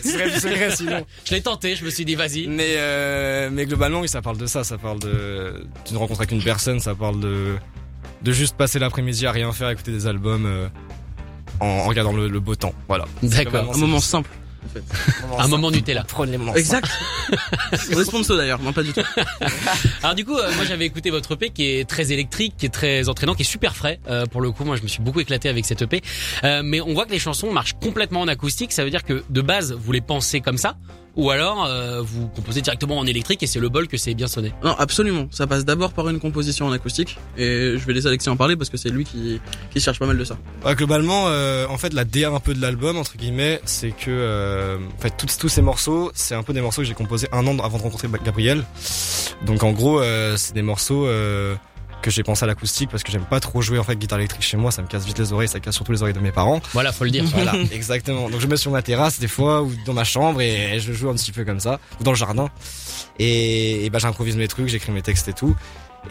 Ce 0.00 0.10
serait 0.12 0.30
du 0.30 0.38
secret 0.38 0.70
sinon. 0.76 1.04
Je 1.24 1.34
l'ai 1.34 1.40
tenté, 1.42 1.74
je 1.74 1.84
me 1.84 1.90
suis 1.90 2.04
dit 2.04 2.14
vas-y. 2.14 2.46
Mais 2.46 2.74
euh, 2.76 3.50
mais 3.52 3.66
globalement, 3.66 3.98
oui, 4.00 4.08
ça 4.08 4.22
parle 4.22 4.38
de 4.38 4.46
ça. 4.46 4.62
Ça 4.62 4.78
parle 4.78 5.00
de 5.00 5.66
d'une 5.88 5.96
rencontre 5.96 6.20
avec 6.20 6.30
une 6.30 6.42
personne. 6.42 6.78
Ça 6.78 6.94
parle 6.94 7.18
de 7.18 7.56
de 8.24 8.32
juste 8.32 8.56
passer 8.56 8.78
l'après-midi 8.78 9.26
à 9.26 9.32
rien 9.32 9.52
faire, 9.52 9.70
écouter 9.70 9.92
des 9.92 10.06
albums 10.06 10.46
euh, 10.46 10.68
en, 11.60 11.66
en 11.66 11.84
regardant 11.84 12.12
le, 12.12 12.28
le 12.28 12.40
beau 12.40 12.54
temps. 12.54 12.74
Voilà. 12.88 13.04
D'accord. 13.22 13.72
Un 13.74 13.78
moment 13.78 14.00
simple. 14.00 14.30
Un 15.38 15.48
moment 15.48 15.70
Nutella. 15.70 16.04
Prenez 16.08 16.32
le 16.32 16.38
moment. 16.38 16.54
Exact. 16.54 16.88
On 17.30 18.00
est 18.00 18.04
sponsor 18.04 18.36
d'ailleurs, 18.36 18.60
non 18.60 18.72
pas 18.72 18.82
du 18.82 18.92
tout. 18.92 19.02
Alors 20.02 20.14
du 20.14 20.24
coup, 20.24 20.36
euh, 20.36 20.50
moi 20.56 20.64
j'avais 20.64 20.86
écouté 20.86 21.10
votre 21.10 21.32
EP 21.32 21.50
qui 21.50 21.66
est 21.66 21.88
très 21.88 22.12
électrique, 22.12 22.54
qui 22.56 22.66
est 22.66 22.70
très 22.70 23.08
entraînant, 23.08 23.34
qui 23.34 23.42
est 23.42 23.46
super 23.46 23.76
frais. 23.76 24.00
Euh, 24.08 24.26
pour 24.26 24.40
le 24.40 24.50
coup, 24.52 24.64
moi 24.64 24.76
je 24.76 24.82
me 24.82 24.88
suis 24.88 25.02
beaucoup 25.02 25.20
éclaté 25.20 25.48
avec 25.48 25.64
cette 25.66 25.82
EP. 25.82 26.02
Euh, 26.44 26.62
mais 26.64 26.80
on 26.80 26.94
voit 26.94 27.04
que 27.06 27.12
les 27.12 27.18
chansons 27.18 27.52
marchent 27.52 27.74
complètement 27.74 28.22
en 28.22 28.28
acoustique. 28.28 28.72
Ça 28.72 28.84
veut 28.84 28.90
dire 28.90 29.04
que 29.04 29.22
de 29.28 29.40
base 29.42 29.72
vous 29.72 29.92
les 29.92 30.00
pensez 30.00 30.40
comme 30.40 30.58
ça, 30.58 30.76
ou 31.16 31.30
alors 31.30 31.64
euh, 31.64 32.02
vous 32.02 32.28
composez 32.28 32.60
directement 32.60 32.98
en 32.98 33.06
électrique 33.06 33.42
et 33.42 33.46
c'est 33.46 33.60
le 33.60 33.68
bol 33.68 33.88
que 33.88 33.96
c'est 33.96 34.14
bien 34.14 34.26
sonné. 34.26 34.52
Non, 34.62 34.74
absolument. 34.78 35.26
Ça 35.30 35.46
passe 35.46 35.64
d'abord 35.64 35.92
par 35.92 36.08
une 36.08 36.20
composition 36.20 36.66
en 36.66 36.72
acoustique. 36.72 37.18
Et 37.36 37.74
je 37.76 37.86
vais 37.86 37.92
laisser 37.92 38.08
Alexis 38.08 38.28
en 38.28 38.36
parler 38.36 38.56
parce 38.56 38.70
que 38.70 38.76
c'est 38.76 38.90
lui 38.90 39.04
qui, 39.04 39.40
qui 39.70 39.80
cherche 39.80 39.98
pas 39.98 40.06
mal 40.06 40.18
de 40.18 40.24
ça. 40.24 40.36
Ouais, 40.64 40.74
globalement, 40.74 41.24
euh, 41.28 41.66
en 41.68 41.78
fait, 41.78 41.92
la 41.92 42.04
DA 42.04 42.30
un 42.30 42.40
peu 42.40 42.54
de 42.54 42.60
l'album, 42.60 42.96
entre 42.96 43.16
guillemets, 43.16 43.60
c'est 43.64 43.90
que, 43.90 44.10
euh, 44.10 44.78
en 44.78 45.00
fait, 45.00 45.14
tous, 45.16 45.38
tous 45.38 45.48
ces 45.48 45.62
morceaux, 45.62 46.10
c'est 46.14 46.34
un 46.34 46.42
peu 46.42 46.52
des 46.52 46.60
morceaux 46.60 46.82
que 46.82 46.88
j'ai 46.88 46.94
composés 46.94 47.28
un 47.32 47.46
an 47.46 47.58
avant 47.58 47.78
de 47.78 47.82
rencontrer 47.82 48.08
Gabriel. 48.24 48.64
Donc, 49.46 49.62
en 49.62 49.72
gros, 49.72 50.00
euh, 50.00 50.36
c'est 50.36 50.54
des 50.54 50.62
morceaux 50.62 51.06
euh, 51.06 51.54
que 52.04 52.10
j'ai 52.10 52.22
pensé 52.22 52.44
à 52.44 52.46
l'acoustique 52.46 52.90
parce 52.90 53.02
que 53.02 53.10
j'aime 53.10 53.24
pas 53.24 53.40
trop 53.40 53.62
jouer 53.62 53.78
en 53.78 53.82
fait 53.82 53.96
guitare 53.96 54.18
électrique 54.18 54.42
chez 54.42 54.58
moi, 54.58 54.70
ça 54.70 54.82
me 54.82 54.86
casse 54.86 55.06
vite 55.06 55.18
les 55.18 55.32
oreilles, 55.32 55.48
ça 55.48 55.58
casse 55.58 55.74
surtout 55.74 55.92
les 55.92 56.02
oreilles 56.02 56.14
de 56.14 56.20
mes 56.20 56.32
parents. 56.32 56.60
Voilà, 56.74 56.92
faut 56.92 57.04
le 57.04 57.10
dire. 57.10 57.24
Voilà, 57.24 57.54
exactement. 57.72 58.28
Donc, 58.28 58.40
je 58.40 58.46
me 58.46 58.50
mets 58.50 58.56
sur 58.58 58.70
ma 58.70 58.82
terrasse 58.82 59.18
des 59.18 59.28
fois 59.28 59.62
ou 59.62 59.72
dans 59.86 59.94
ma 59.94 60.04
chambre 60.04 60.42
et 60.42 60.78
je 60.80 60.92
joue 60.92 61.08
un 61.08 61.14
petit 61.14 61.32
peu 61.32 61.46
comme 61.46 61.60
ça, 61.60 61.80
ou 61.98 62.04
dans 62.04 62.10
le 62.10 62.16
jardin. 62.16 62.50
Et, 63.18 63.86
et 63.86 63.90
bah, 63.90 63.98
j'improvise 64.00 64.36
mes 64.36 64.48
trucs, 64.48 64.68
j'écris 64.68 64.92
mes 64.92 65.00
textes 65.00 65.28
et 65.28 65.32
tout. 65.32 65.56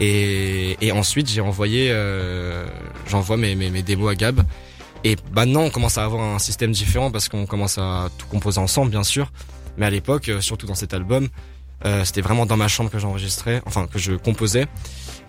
Et, 0.00 0.76
et 0.80 0.90
ensuite, 0.90 1.30
j'ai 1.30 1.40
envoyé, 1.40 1.90
euh, 1.92 2.66
j'envoie 3.06 3.36
mes, 3.36 3.54
mes, 3.54 3.70
mes 3.70 3.82
démos 3.82 4.10
à 4.10 4.16
Gab. 4.16 4.42
Et 5.04 5.14
maintenant, 5.32 5.62
on 5.62 5.70
commence 5.70 5.96
à 5.96 6.04
avoir 6.04 6.22
un 6.22 6.40
système 6.40 6.72
différent 6.72 7.12
parce 7.12 7.28
qu'on 7.28 7.46
commence 7.46 7.78
à 7.78 8.08
tout 8.18 8.26
composer 8.26 8.58
ensemble, 8.58 8.90
bien 8.90 9.04
sûr. 9.04 9.30
Mais 9.76 9.86
à 9.86 9.90
l'époque, 9.90 10.28
euh, 10.28 10.40
surtout 10.40 10.66
dans 10.66 10.74
cet 10.74 10.92
album, 10.92 11.28
euh, 11.84 12.04
c'était 12.04 12.20
vraiment 12.20 12.46
dans 12.46 12.56
ma 12.56 12.68
chambre 12.68 12.90
que 12.90 12.98
j'enregistrais, 12.98 13.62
enfin 13.66 13.86
que 13.86 13.98
je 13.98 14.12
composais. 14.12 14.66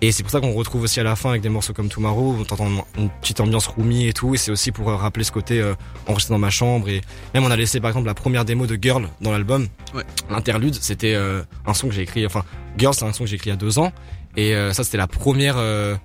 Et 0.01 0.11
c'est 0.11 0.23
pour 0.23 0.31
ça 0.31 0.41
qu'on 0.41 0.53
retrouve 0.53 0.83
aussi 0.83 0.99
à 0.99 1.03
la 1.03 1.15
fin 1.15 1.29
avec 1.29 1.41
des 1.41 1.49
morceaux 1.49 1.73
comme 1.73 1.89
Tomorrow, 1.89 2.35
où 2.39 2.43
t'entends 2.43 2.67
une 2.97 3.09
petite 3.21 3.39
ambiance 3.39 3.67
roomie 3.67 4.07
et 4.07 4.13
tout. 4.13 4.33
Et 4.35 4.37
c'est 4.37 4.51
aussi 4.51 4.71
pour 4.71 4.89
euh, 4.89 4.95
rappeler 4.95 5.23
ce 5.23 5.31
côté 5.31 5.59
euh, 5.59 5.73
enregistré 6.07 6.33
dans 6.33 6.39
ma 6.39 6.49
chambre. 6.49 6.89
Et 6.89 7.01
même 7.33 7.43
on 7.43 7.51
a 7.51 7.55
laissé 7.55 7.79
par 7.79 7.89
exemple 7.89 8.07
la 8.07 8.13
première 8.13 8.45
démo 8.45 8.67
de 8.67 8.77
Girl 8.81 9.07
dans 9.21 9.31
l'album. 9.31 9.67
Ouais. 9.93 10.03
L'interlude, 10.29 10.75
c'était 10.75 11.15
euh, 11.15 11.43
un 11.65 11.73
son 11.73 11.87
que 11.87 11.93
j'ai 11.93 12.01
écrit. 12.01 12.25
Enfin, 12.25 12.43
Girl, 12.77 12.93
c'est 12.93 13.05
un 13.05 13.13
son 13.13 13.23
que 13.23 13.29
j'ai 13.29 13.35
écrit 13.35 13.49
il 13.49 13.53
y 13.53 13.55
a 13.55 13.57
deux 13.57 13.79
ans. 13.79 13.91
Et 14.37 14.53
euh, 14.53 14.73
ça, 14.73 14.83
c'était 14.83 14.97
la 14.97 15.07
première, 15.07 15.55
euh, 15.57 15.95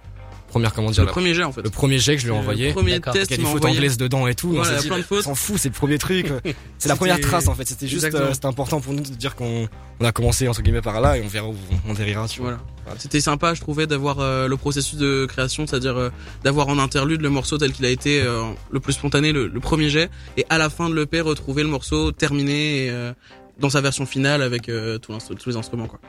première 0.50 0.75
comment 0.75 0.90
dire, 0.90 1.04
Le 1.04 1.11
premier 1.11 1.33
jet 1.35 1.45
en 1.45 1.52
fait. 1.52 1.62
le 1.62 1.71
premier 1.71 1.99
jet 1.99 2.16
que 2.16 2.21
je 2.21 2.26
lui 2.26 2.33
ai 2.33 2.35
Le 2.35 2.40
envoyé. 2.40 2.73
premier 2.73 2.92
D'accord. 2.92 3.14
test, 3.14 3.30
Il 3.30 3.38
y 3.38 3.40
a 3.40 3.42
des 3.42 3.49
envoyé. 3.49 3.76
anglaises 3.76 3.97
dedans 3.97 4.26
et 4.26 4.35
tout. 4.35 4.50
Voilà, 4.50 4.62
on 4.62 4.64
s'est 4.64 4.71
il 4.73 4.75
y 4.75 4.78
a 4.78 4.83
dit, 4.83 4.88
plein 4.88 4.97
de 4.99 5.02
on 5.02 5.07
fautes. 5.07 5.25
s'en 5.25 5.35
fout, 5.35 5.57
c'est 5.59 5.69
le 5.69 5.75
premier 5.75 5.97
truc. 5.99 6.26
C'est 6.78 6.88
la 6.88 6.97
première 6.97 7.21
trace 7.21 7.47
en 7.49 7.54
fait. 7.54 7.66
C'était 7.69 7.87
juste, 7.87 8.07
euh, 8.14 8.33
c'était 8.33 8.47
important 8.47 8.80
pour 8.80 8.92
nous 8.95 9.00
de 9.00 9.09
dire 9.09 9.35
qu'on 9.37 9.69
on 10.00 10.04
a 10.04 10.12
commencé 10.12 10.49
entre 10.49 10.62
guillemets 10.62 10.80
par 10.83 11.00
là 11.00 11.16
et 11.19 11.23
on 11.23 11.28
verra 11.28 11.49
où 11.49 11.54
on 11.88 11.92
dérira. 11.95 12.26
Tu 12.26 12.40
vois. 12.40 12.59
Voilà. 12.85 12.99
C'était 12.99 13.21
sympa, 13.21 13.52
je 13.54 13.61
trouvais, 13.61 13.87
d'avoir 13.87 14.21
euh, 14.21 14.49
le 14.49 14.57
processus 14.57 14.99
de 14.99 15.26
création, 15.26 15.66
c'est-à-dire 15.66 15.97
euh, 15.99 16.11
d'avoir 16.42 16.69
en 16.69 16.78
interlude 16.78 17.21
le 17.21 17.28
morceau 17.30 17.59
tel 17.59 17.73
qu'il 17.73 17.85
a 17.85 17.90
été 17.90 18.23
euh, 18.23 18.42
le 18.71 18.80
plus 18.80 18.95
spontané, 18.95 19.33
le, 19.33 19.47
le 19.47 19.61
premier 19.61 19.90
jet, 19.90 20.11
et 20.38 20.47
à 20.49 20.57
la 20.59 20.71
fin 20.71 20.88
de 20.88 20.95
l'EP 20.95 21.21
retrouver 21.21 21.62
le 21.62 21.69
morceau 21.69 22.12
terminé 22.12 22.87
et, 22.87 22.90
euh, 22.90 23.12
dans 23.59 23.69
sa 23.71 23.83
version 23.83 24.07
finale 24.07 24.40
avec 24.40 24.71
euh, 24.71 24.97
tous 24.99 25.19
les 25.47 25.57
instruments. 25.57 25.87
Quoi. 25.87 26.00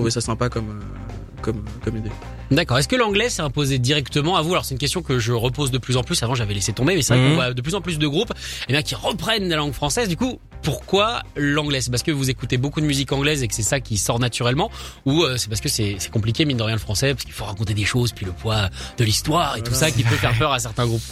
Je 0.00 0.02
trouvais 0.02 0.10
ça 0.10 0.20
sympa 0.22 0.48
comme 0.48 0.70
euh, 0.70 1.42
comme 1.42 1.62
comme 1.84 1.96
idée. 1.98 2.10
D'accord. 2.50 2.78
Est-ce 2.78 2.88
que 2.88 2.96
l'anglais 2.96 3.28
s'est 3.28 3.42
imposé 3.42 3.78
directement 3.78 4.36
à 4.36 4.42
vous? 4.42 4.50
Alors 4.52 4.64
c'est 4.64 4.74
une 4.74 4.78
question 4.80 5.02
que 5.02 5.18
je 5.18 5.32
repose 5.32 5.70
de 5.70 5.76
plus 5.78 5.96
en 5.98 6.02
plus. 6.02 6.22
Avant 6.22 6.34
j'avais 6.34 6.54
laissé 6.54 6.72
tomber, 6.72 6.94
mais 6.96 7.02
c'est 7.02 7.14
vrai 7.14 7.22
Mhm. 7.22 7.28
qu'on 7.30 7.34
voit 7.36 7.52
de 7.54 7.60
plus 7.62 7.74
en 7.74 7.80
plus 7.82 7.98
de 7.98 8.06
groupes 8.06 8.32
eh 8.68 8.72
bien, 8.72 8.80
qui 8.82 8.94
reprennent 8.94 9.48
la 9.48 9.56
langue 9.56 9.72
française. 9.74 10.08
Du 10.08 10.16
coup, 10.16 10.38
pourquoi 10.62 11.22
l'anglais? 11.36 11.80
C'est 11.82 11.90
parce 11.90 12.02
que 12.02 12.10
vous 12.12 12.30
écoutez 12.30 12.56
beaucoup 12.56 12.80
de 12.80 12.86
musique 12.86 13.12
anglaise 13.12 13.42
et 13.42 13.48
que 13.48 13.54
c'est 13.54 13.62
ça 13.62 13.78
qui 13.80 13.98
sort 13.98 14.18
naturellement, 14.20 14.70
ou 15.04 15.22
euh, 15.22 15.36
c'est 15.36 15.48
parce 15.48 15.60
que 15.60 15.68
c'est 15.68 15.96
c'est 15.98 16.10
compliqué 16.10 16.44
mine 16.46 16.56
de 16.56 16.62
rien 16.62 16.74
le 16.76 16.80
français 16.80 17.12
parce 17.14 17.24
qu'il 17.24 17.34
faut 17.34 17.44
raconter 17.44 17.74
des 17.74 17.84
choses, 17.84 18.12
puis 18.12 18.24
le 18.26 18.32
poids 18.32 18.68
de 18.98 19.04
l'histoire 19.04 19.56
et 19.58 19.62
tout 19.62 19.74
ça 19.74 19.90
qui 19.90 20.02
peut 20.02 20.16
faire 20.16 20.32
peur 20.38 20.52
à 20.52 20.58
certains 20.58 20.86
groupes? 20.86 21.02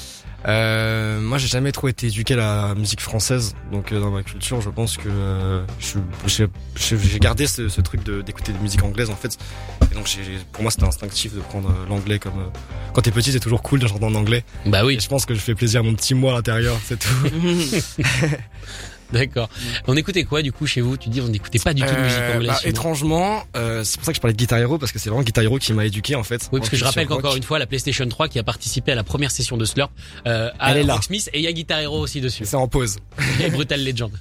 Euh, 0.47 1.21
moi, 1.21 1.37
j'ai 1.39 1.49
jamais 1.49 1.73
trop 1.73 1.89
été 1.89 2.07
éduqué 2.07 2.35
à 2.35 2.37
la 2.37 2.75
musique 2.77 3.01
française, 3.01 3.55
donc 3.73 3.91
euh, 3.93 4.01
dans 4.01 4.11
ma 4.11 4.23
culture, 4.23 4.61
je 4.61 4.71
pense 4.71 4.97
que 4.97 5.09
euh, 5.09 5.65
j'ai 6.27 7.19
gardé 7.19 7.47
ce, 7.49 7.69
ce 7.69 7.81
truc 7.81 8.05
de- 8.05 8.23
d'écouter 8.23 8.53
des 8.53 8.59
musiques 8.61 8.85
anglaises 8.85 9.11
en 9.11 9.17
fait. 9.17 9.37
Et 9.91 9.95
donc, 9.95 10.09
pour 10.53 10.63
moi, 10.63 10.71
c'était 10.71 10.87
instinctif 10.87 11.35
de 11.35 11.41
prendre 11.41 11.71
euh, 11.71 11.87
l'anglais 11.89 12.19
comme 12.21 12.39
euh, 12.39 12.59
quand 12.93 13.03
t'es 13.03 13.11
petit, 13.11 13.33
c'est 13.33 13.41
toujours 13.41 13.63
cool 13.63 13.81
de 13.81 13.87
chanter 13.89 14.05
en 14.05 14.15
anglais. 14.15 14.45
Bah 14.67 14.85
oui, 14.85 14.95
Et 14.95 15.01
je 15.01 15.09
pense 15.09 15.27
que 15.27 15.35
je 15.35 15.41
fais 15.41 15.55
plaisir 15.57 15.81
à 15.81 15.83
mon 15.83 15.95
petit 15.95 16.15
moi 16.15 16.33
à 16.33 16.37
l'intérieur, 16.37 16.77
c'est 16.85 16.99
tout. 16.99 17.09
d'accord. 19.13 19.49
On 19.87 19.97
écoutait 19.97 20.25
quoi 20.25 20.43
du 20.43 20.53
coup 20.53 20.67
chez 20.67 20.81
vous? 20.81 20.97
Tu 20.97 21.09
dis 21.09 21.21
on 21.21 21.29
n'écoutait 21.29 21.59
pas 21.59 21.75
du 21.75 21.83
tout 21.83 21.95
de 21.95 22.01
musique 22.01 22.19
Euh, 22.21 22.37
anglaise. 22.37 22.51
bah, 22.51 22.59
étrangement, 22.65 23.43
euh, 23.57 23.83
c'est 23.85 23.97
pour 23.97 24.05
ça 24.07 24.13
que 24.13 24.17
je 24.17 24.21
parlais 24.21 24.35
de 24.35 24.39
Guitar 24.39 24.59
Hero 24.59 24.79
parce 24.79 24.93
que 24.93 24.99
c'est 24.99 25.09
vraiment 25.11 25.23
Guitar 25.25 25.45
Hero 25.45 25.59
qui 25.59 25.73
m'a 25.73 25.85
éduqué 25.87 26.15
en 26.15 26.23
fait. 26.23 26.49
Oui, 26.53 26.61
parce 26.61 26.71
que 26.71 26.77
je 26.77 26.85
rappelle 26.85 27.07
qu'encore 27.07 27.37
une 27.37 27.43
fois, 27.43 27.59
la 27.59 27.67
PlayStation 27.67 28.07
3 28.09 28.29
qui 28.29 28.39
a 28.39 28.43
participé 28.43 28.93
à 28.93 28.95
la 28.95 29.05
première 29.05 29.31
session 29.31 29.57
de 29.57 29.65
Slurp, 29.65 29.91
euh, 30.27 30.51
à 30.59 30.73
Elle 30.73 30.79
est 30.79 30.83
là. 30.85 30.95
Rocksmith, 30.95 31.31
et 31.33 31.39
il 31.39 31.45
y 31.45 31.49
a 31.49 31.53
Guitar 31.53 31.81
Hero 31.81 31.99
aussi 32.01 32.21
dessus. 32.21 32.45
c'est 32.45 32.57
en 32.57 32.69
pause. 32.69 32.97
Et 33.43 33.51
Brutal 33.51 33.85
Legend. 33.85 34.11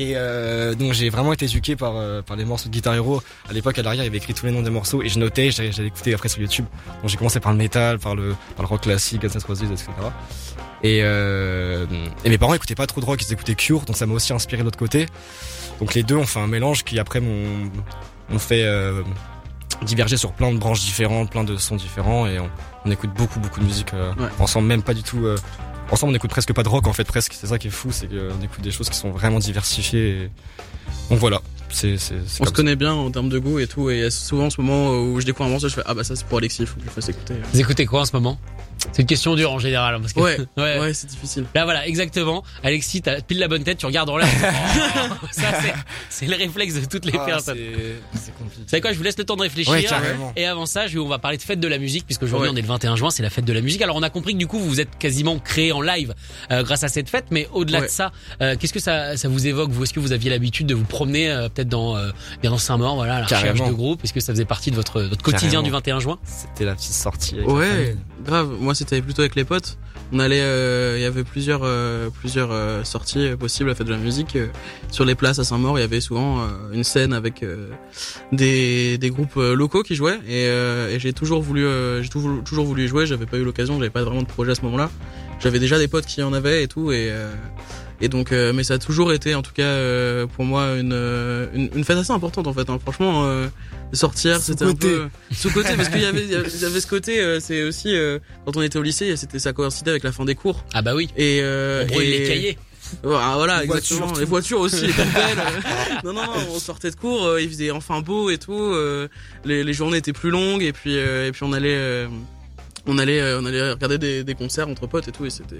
Et 0.00 0.12
euh, 0.14 0.76
donc 0.76 0.92
j'ai 0.92 1.08
vraiment 1.10 1.32
été 1.32 1.46
éduqué 1.46 1.74
par 1.74 1.94
euh, 1.96 2.22
par 2.22 2.36
les 2.36 2.44
morceaux 2.44 2.68
de 2.68 2.72
Guitar 2.72 2.94
Hero. 2.94 3.20
À 3.50 3.52
l'époque, 3.52 3.76
à 3.80 3.82
l'arrière, 3.82 4.04
il 4.04 4.06
y 4.06 4.08
avait 4.10 4.18
écrit 4.18 4.32
tous 4.32 4.46
les 4.46 4.52
noms 4.52 4.62
des 4.62 4.70
morceaux 4.70 5.02
et 5.02 5.08
je 5.08 5.18
notais, 5.18 5.50
j'allais 5.50 5.70
écouter 5.88 6.14
après 6.14 6.28
sur 6.28 6.40
YouTube. 6.40 6.66
Donc 7.02 7.10
j'ai 7.10 7.16
commencé 7.16 7.40
par 7.40 7.50
le 7.50 7.58
métal, 7.58 7.98
par 7.98 8.14
le 8.14 8.36
par 8.54 8.62
le 8.64 8.68
rock 8.68 8.82
classique, 8.82 9.22
Guns 9.22 9.28
N' 9.34 9.40
Roses, 9.46 9.62
etc. 9.64 9.88
Et 10.84 11.00
euh, 11.02 11.84
et 12.24 12.30
mes 12.30 12.38
parents 12.38 12.54
écoutaient 12.54 12.76
pas 12.76 12.86
trop 12.86 13.00
de 13.00 13.06
rock, 13.06 13.20
ils 13.26 13.32
écoutaient 13.32 13.56
Cure, 13.56 13.80
donc 13.80 13.96
ça 13.96 14.06
m'a 14.06 14.14
aussi 14.14 14.32
inspiré 14.32 14.60
de 14.60 14.64
l'autre 14.66 14.78
côté. 14.78 15.06
Donc 15.80 15.94
les 15.94 16.04
deux 16.04 16.14
ont 16.16 16.26
fait 16.26 16.38
un 16.40 16.46
mélange 16.46 16.84
qui 16.84 16.98
après 17.00 17.18
m'ont 17.20 17.68
m'ont 18.30 18.38
fait 18.38 18.62
euh, 18.62 19.02
diverger 19.82 20.16
sur 20.16 20.32
plein 20.32 20.52
de 20.52 20.58
branches 20.58 20.80
différentes, 20.82 21.30
plein 21.30 21.42
de 21.44 21.56
sons 21.56 21.76
différents 21.76 22.26
et 22.28 22.38
on, 22.38 22.48
on 22.84 22.90
écoute 22.92 23.10
beaucoup 23.16 23.40
beaucoup 23.40 23.58
de 23.58 23.64
musique 23.64 23.92
Ouais. 23.94 24.28
ensemble, 24.38 24.68
même 24.68 24.82
pas 24.82 24.94
du 24.94 25.02
tout. 25.02 25.26
Ensemble, 25.90 26.12
on 26.12 26.16
écoute 26.16 26.30
presque 26.30 26.52
pas 26.52 26.62
de 26.62 26.68
rock 26.68 26.86
en 26.86 26.92
fait, 26.92 27.04
presque. 27.04 27.34
C'est 27.34 27.46
ça 27.46 27.58
qui 27.58 27.68
est 27.68 27.70
fou, 27.70 27.90
c'est 27.92 28.08
qu'on 28.08 28.42
écoute 28.42 28.60
des 28.62 28.70
choses 28.70 28.88
qui 28.88 28.96
sont 28.96 29.10
vraiment 29.10 29.38
diversifiées. 29.38 30.08
Et... 30.08 30.30
Donc 31.10 31.18
voilà, 31.18 31.40
c'est 31.70 31.98
c'est 31.98 32.16
c'est 32.26 32.42
On 32.42 32.46
se 32.46 32.50
connaît 32.50 32.76
bien 32.76 32.92
en 32.92 33.10
termes 33.10 33.28
de 33.28 33.38
goût 33.38 33.58
et 33.58 33.66
tout, 33.66 33.90
et 33.90 34.10
souvent 34.10 34.50
ce 34.50 34.60
moment 34.60 35.00
où 35.00 35.20
je 35.20 35.26
découvre 35.26 35.48
un 35.48 35.52
morceau, 35.52 35.68
je 35.68 35.74
fais 35.74 35.82
ah 35.86 35.94
bah 35.94 36.04
ça 36.04 36.16
c'est 36.16 36.26
pour 36.26 36.38
Alexis, 36.38 36.62
il 36.62 36.66
faut 36.66 36.76
que 36.76 36.82
je 36.82 36.86
le 36.86 36.92
fasse 36.92 37.08
écouter. 37.08 37.34
Vous 37.52 37.60
écoutez 37.60 37.86
quoi 37.86 38.02
en 38.02 38.04
ce 38.04 38.12
moment? 38.14 38.38
C'est 38.92 39.02
une 39.02 39.06
question 39.08 39.34
dure 39.34 39.52
en 39.52 39.58
général. 39.58 39.94
hein, 39.94 40.00
Parce 40.00 40.12
que, 40.12 40.20
Ouais, 40.20 40.38
ouais. 40.56 40.78
ouais, 40.80 40.94
c'est 40.94 41.06
difficile. 41.08 41.44
Là 41.54 41.64
voilà, 41.64 41.86
exactement. 41.86 42.42
Alexis, 42.62 43.02
t'as 43.02 43.20
pile 43.20 43.38
la 43.38 43.48
bonne 43.48 43.64
tête, 43.64 43.78
tu 43.78 43.86
regardes 43.86 44.08
en 44.10 44.16
l'air. 44.16 44.28
Oh, 45.22 45.26
ça 45.30 45.42
c'est, 46.08 46.26
le 46.26 46.36
réflexe 46.36 46.74
de 46.74 46.84
toutes 46.86 47.04
les 47.04 47.12
Ah, 47.18 47.24
personnes. 47.24 47.58
c'est 48.14 48.32
compliqué. 48.36 48.62
Vous 48.62 48.68
savez 48.68 48.80
quoi, 48.80 48.92
je 48.92 48.96
vous 48.98 49.02
laisse 49.02 49.18
le 49.18 49.24
temps 49.24 49.36
de 49.36 49.42
réfléchir. 49.42 49.72
Ouais, 49.72 49.86
et 50.36 50.46
avant 50.46 50.66
ça, 50.66 50.86
je, 50.86 50.98
on 50.98 51.08
va 51.08 51.18
parler 51.18 51.36
de 51.38 51.42
fête 51.42 51.60
de 51.60 51.68
la 51.68 51.78
musique, 51.78 52.04
puisque 52.06 52.22
aujourd'hui 52.22 52.48
Ouais. 52.48 52.54
on 52.54 52.56
est 52.58 52.62
le 52.62 52.68
21 52.68 52.96
juin, 52.96 53.10
c'est 53.10 53.22
la 53.22 53.30
fête 53.30 53.44
de 53.44 53.52
la 53.52 53.60
musique. 53.60 53.82
Alors 53.82 53.96
on 53.96 54.02
a 54.02 54.10
compris 54.10 54.32
que 54.34 54.38
du 54.38 54.46
coup 54.46 54.58
vous 54.58 54.68
vous 54.68 54.80
êtes 54.80 54.96
quasiment 54.98 55.38
créé 55.38 55.72
en 55.72 55.80
live 55.80 56.14
euh, 56.50 56.62
grâce 56.62 56.84
à 56.84 56.88
cette 56.88 57.08
fête, 57.08 57.26
mais 57.30 57.48
au-delà 57.52 57.80
Ouais. 57.80 57.86
de 57.86 57.90
ça, 57.90 58.12
euh, 58.42 58.56
qu'est-ce 58.58 58.72
que 58.72 58.80
ça, 58.80 59.16
ça 59.16 59.28
vous 59.28 59.46
évoque 59.46 59.70
Vous, 59.70 59.82
est-ce 59.84 59.92
que 59.92 60.00
vous 60.00 60.12
aviez 60.12 60.30
l'habitude 60.30 60.66
de 60.66 60.74
vous 60.74 60.84
promener 60.84 61.30
euh, 61.30 61.48
peut-être 61.48 61.68
dans, 61.68 61.96
euh, 61.96 62.10
bien 62.42 62.50
dans 62.50 62.58
Saint-Maur, 62.58 62.94
voilà, 62.96 63.16
à 63.16 63.18
la 63.20 63.24
recherche 63.24 63.42
Carrément. 63.44 63.68
de 63.68 63.72
groupe 63.74 64.02
Est-ce 64.04 64.12
que 64.12 64.20
ça 64.20 64.32
faisait 64.32 64.44
partie 64.44 64.70
de 64.70 64.76
votre, 64.76 65.02
votre 65.02 65.22
quotidien 65.22 65.48
Carrément. 65.50 65.62
du 65.62 65.70
21 65.70 66.00
juin? 66.00 66.18
C'était 66.24 66.64
la 66.64 66.74
petite 66.74 66.92
sortie. 66.92 67.36
Avec 67.36 67.48
Ouais, 67.48 67.96
grave. 68.24 68.50
Moi, 68.68 68.74
c'était 68.74 69.00
plutôt 69.00 69.22
avec 69.22 69.34
les 69.34 69.46
potes. 69.46 69.78
On 70.12 70.18
allait, 70.18 70.42
euh, 70.42 70.98
il 70.98 71.00
y 71.00 71.06
avait 71.06 71.24
plusieurs, 71.24 71.62
euh, 71.64 72.10
plusieurs 72.10 72.50
euh, 72.52 72.84
sorties 72.84 73.30
possibles 73.40 73.70
à 73.70 73.74
fête 73.74 73.86
de 73.86 73.92
la 73.92 73.96
musique. 73.96 74.36
Sur 74.90 75.06
les 75.06 75.14
places 75.14 75.38
à 75.38 75.44
Saint-Maur, 75.44 75.78
il 75.78 75.80
y 75.80 75.84
avait 75.84 76.02
souvent 76.02 76.46
une 76.70 76.84
scène 76.84 77.14
avec 77.14 77.42
des, 78.30 78.98
des 78.98 79.08
groupes 79.08 79.36
locaux 79.36 79.82
qui 79.82 79.94
jouaient. 79.94 80.18
Et, 80.28 80.44
et 80.94 80.98
j'ai 80.98 81.14
toujours 81.14 81.40
voulu, 81.40 81.66
j'ai 82.02 82.10
toujours, 82.10 82.66
voulu 82.66 82.86
jouer. 82.88 83.06
J'avais 83.06 83.24
pas 83.24 83.38
eu 83.38 83.44
l'occasion. 83.44 83.78
J'avais 83.78 83.88
pas 83.88 84.02
vraiment 84.02 84.20
de 84.20 84.26
projet 84.26 84.50
à 84.52 84.54
ce 84.54 84.60
moment-là. 84.60 84.90
J'avais 85.40 85.60
déjà 85.60 85.78
des 85.78 85.88
potes 85.88 86.04
qui 86.04 86.22
en 86.22 86.34
avaient 86.34 86.62
et 86.62 86.68
tout. 86.68 86.92
Et, 86.92 87.10
Et 88.00 88.08
donc, 88.08 88.30
euh, 88.30 88.52
mais 88.52 88.62
ça 88.62 88.74
a 88.74 88.78
toujours 88.78 89.12
été, 89.12 89.34
en 89.34 89.42
tout 89.42 89.52
cas, 89.52 89.62
euh, 89.64 90.26
pour 90.26 90.44
moi, 90.44 90.76
une, 90.78 90.92
euh, 90.92 91.46
une, 91.52 91.68
une 91.74 91.82
fête 91.84 91.98
assez 91.98 92.12
importante 92.12 92.46
en 92.46 92.52
fait. 92.52 92.68
hein. 92.70 92.78
Franchement, 92.80 93.24
euh, 93.26 93.48
sortir, 93.92 94.38
c'était 94.40 94.64
un 94.64 94.74
peu 94.74 95.08
sous 95.32 95.50
côté 95.50 95.70
parce 95.76 95.88
qu'il 95.88 96.00
y 96.02 96.04
avait, 96.04 96.22
il 96.24 96.30
y 96.30 96.64
avait 96.64 96.80
ce 96.80 96.86
côté. 96.86 97.20
euh, 97.20 97.40
c'est 97.40 97.64
aussi 97.64 97.94
euh, 97.96 98.18
quand 98.44 98.56
on 98.56 98.62
était 98.62 98.78
au 98.78 98.82
lycée, 98.82 99.16
c'était 99.16 99.40
ça 99.40 99.52
coïncidait 99.52 99.90
avec 99.90 100.04
la 100.04 100.12
fin 100.12 100.24
des 100.24 100.36
cours. 100.36 100.64
Ah 100.74 100.82
bah 100.82 100.94
oui. 100.94 101.08
Et, 101.16 101.40
euh, 101.42 101.82
On 101.84 101.86
brûle 101.94 102.06
et- 102.06 102.18
les 102.20 102.28
cahiers. 102.28 102.58
Voilà, 103.02 103.34
voilà 103.34 103.58
Les 103.58 103.64
exactement. 103.64 104.06
voitures, 104.06 104.20
les 104.20 104.24
voitures 104.26 104.60
aussi, 104.60 104.86
les 104.86 104.92
poubelles. 104.92 105.38
non, 106.04 106.12
non, 106.14 106.22
non, 106.22 106.32
on 106.54 106.58
sortait 106.58 106.90
de 106.90 106.96
cours, 106.96 107.26
euh, 107.26 107.42
il 107.42 107.48
faisait 107.48 107.70
enfin 107.70 108.00
beau 108.00 108.30
et 108.30 108.38
tout. 108.38 108.54
euh, 108.54 109.08
les, 109.44 109.62
les 109.64 109.72
journées 109.74 109.98
étaient 109.98 110.14
plus 110.14 110.30
longues 110.30 110.62
et 110.62 110.72
puis 110.72 110.96
euh, 110.96 111.26
et 111.26 111.32
puis 111.32 111.42
on 111.42 111.52
allait 111.52 111.74
euh, 111.76 112.06
on 112.86 112.96
allait 112.96 113.20
euh, 113.20 113.40
on 113.42 113.44
allait 113.44 113.72
regarder 113.72 113.98
des, 113.98 114.24
des 114.24 114.34
concerts 114.34 114.68
entre 114.68 114.86
potes 114.86 115.06
et 115.08 115.12
tout 115.12 115.26
et 115.26 115.30
c'était 115.30 115.56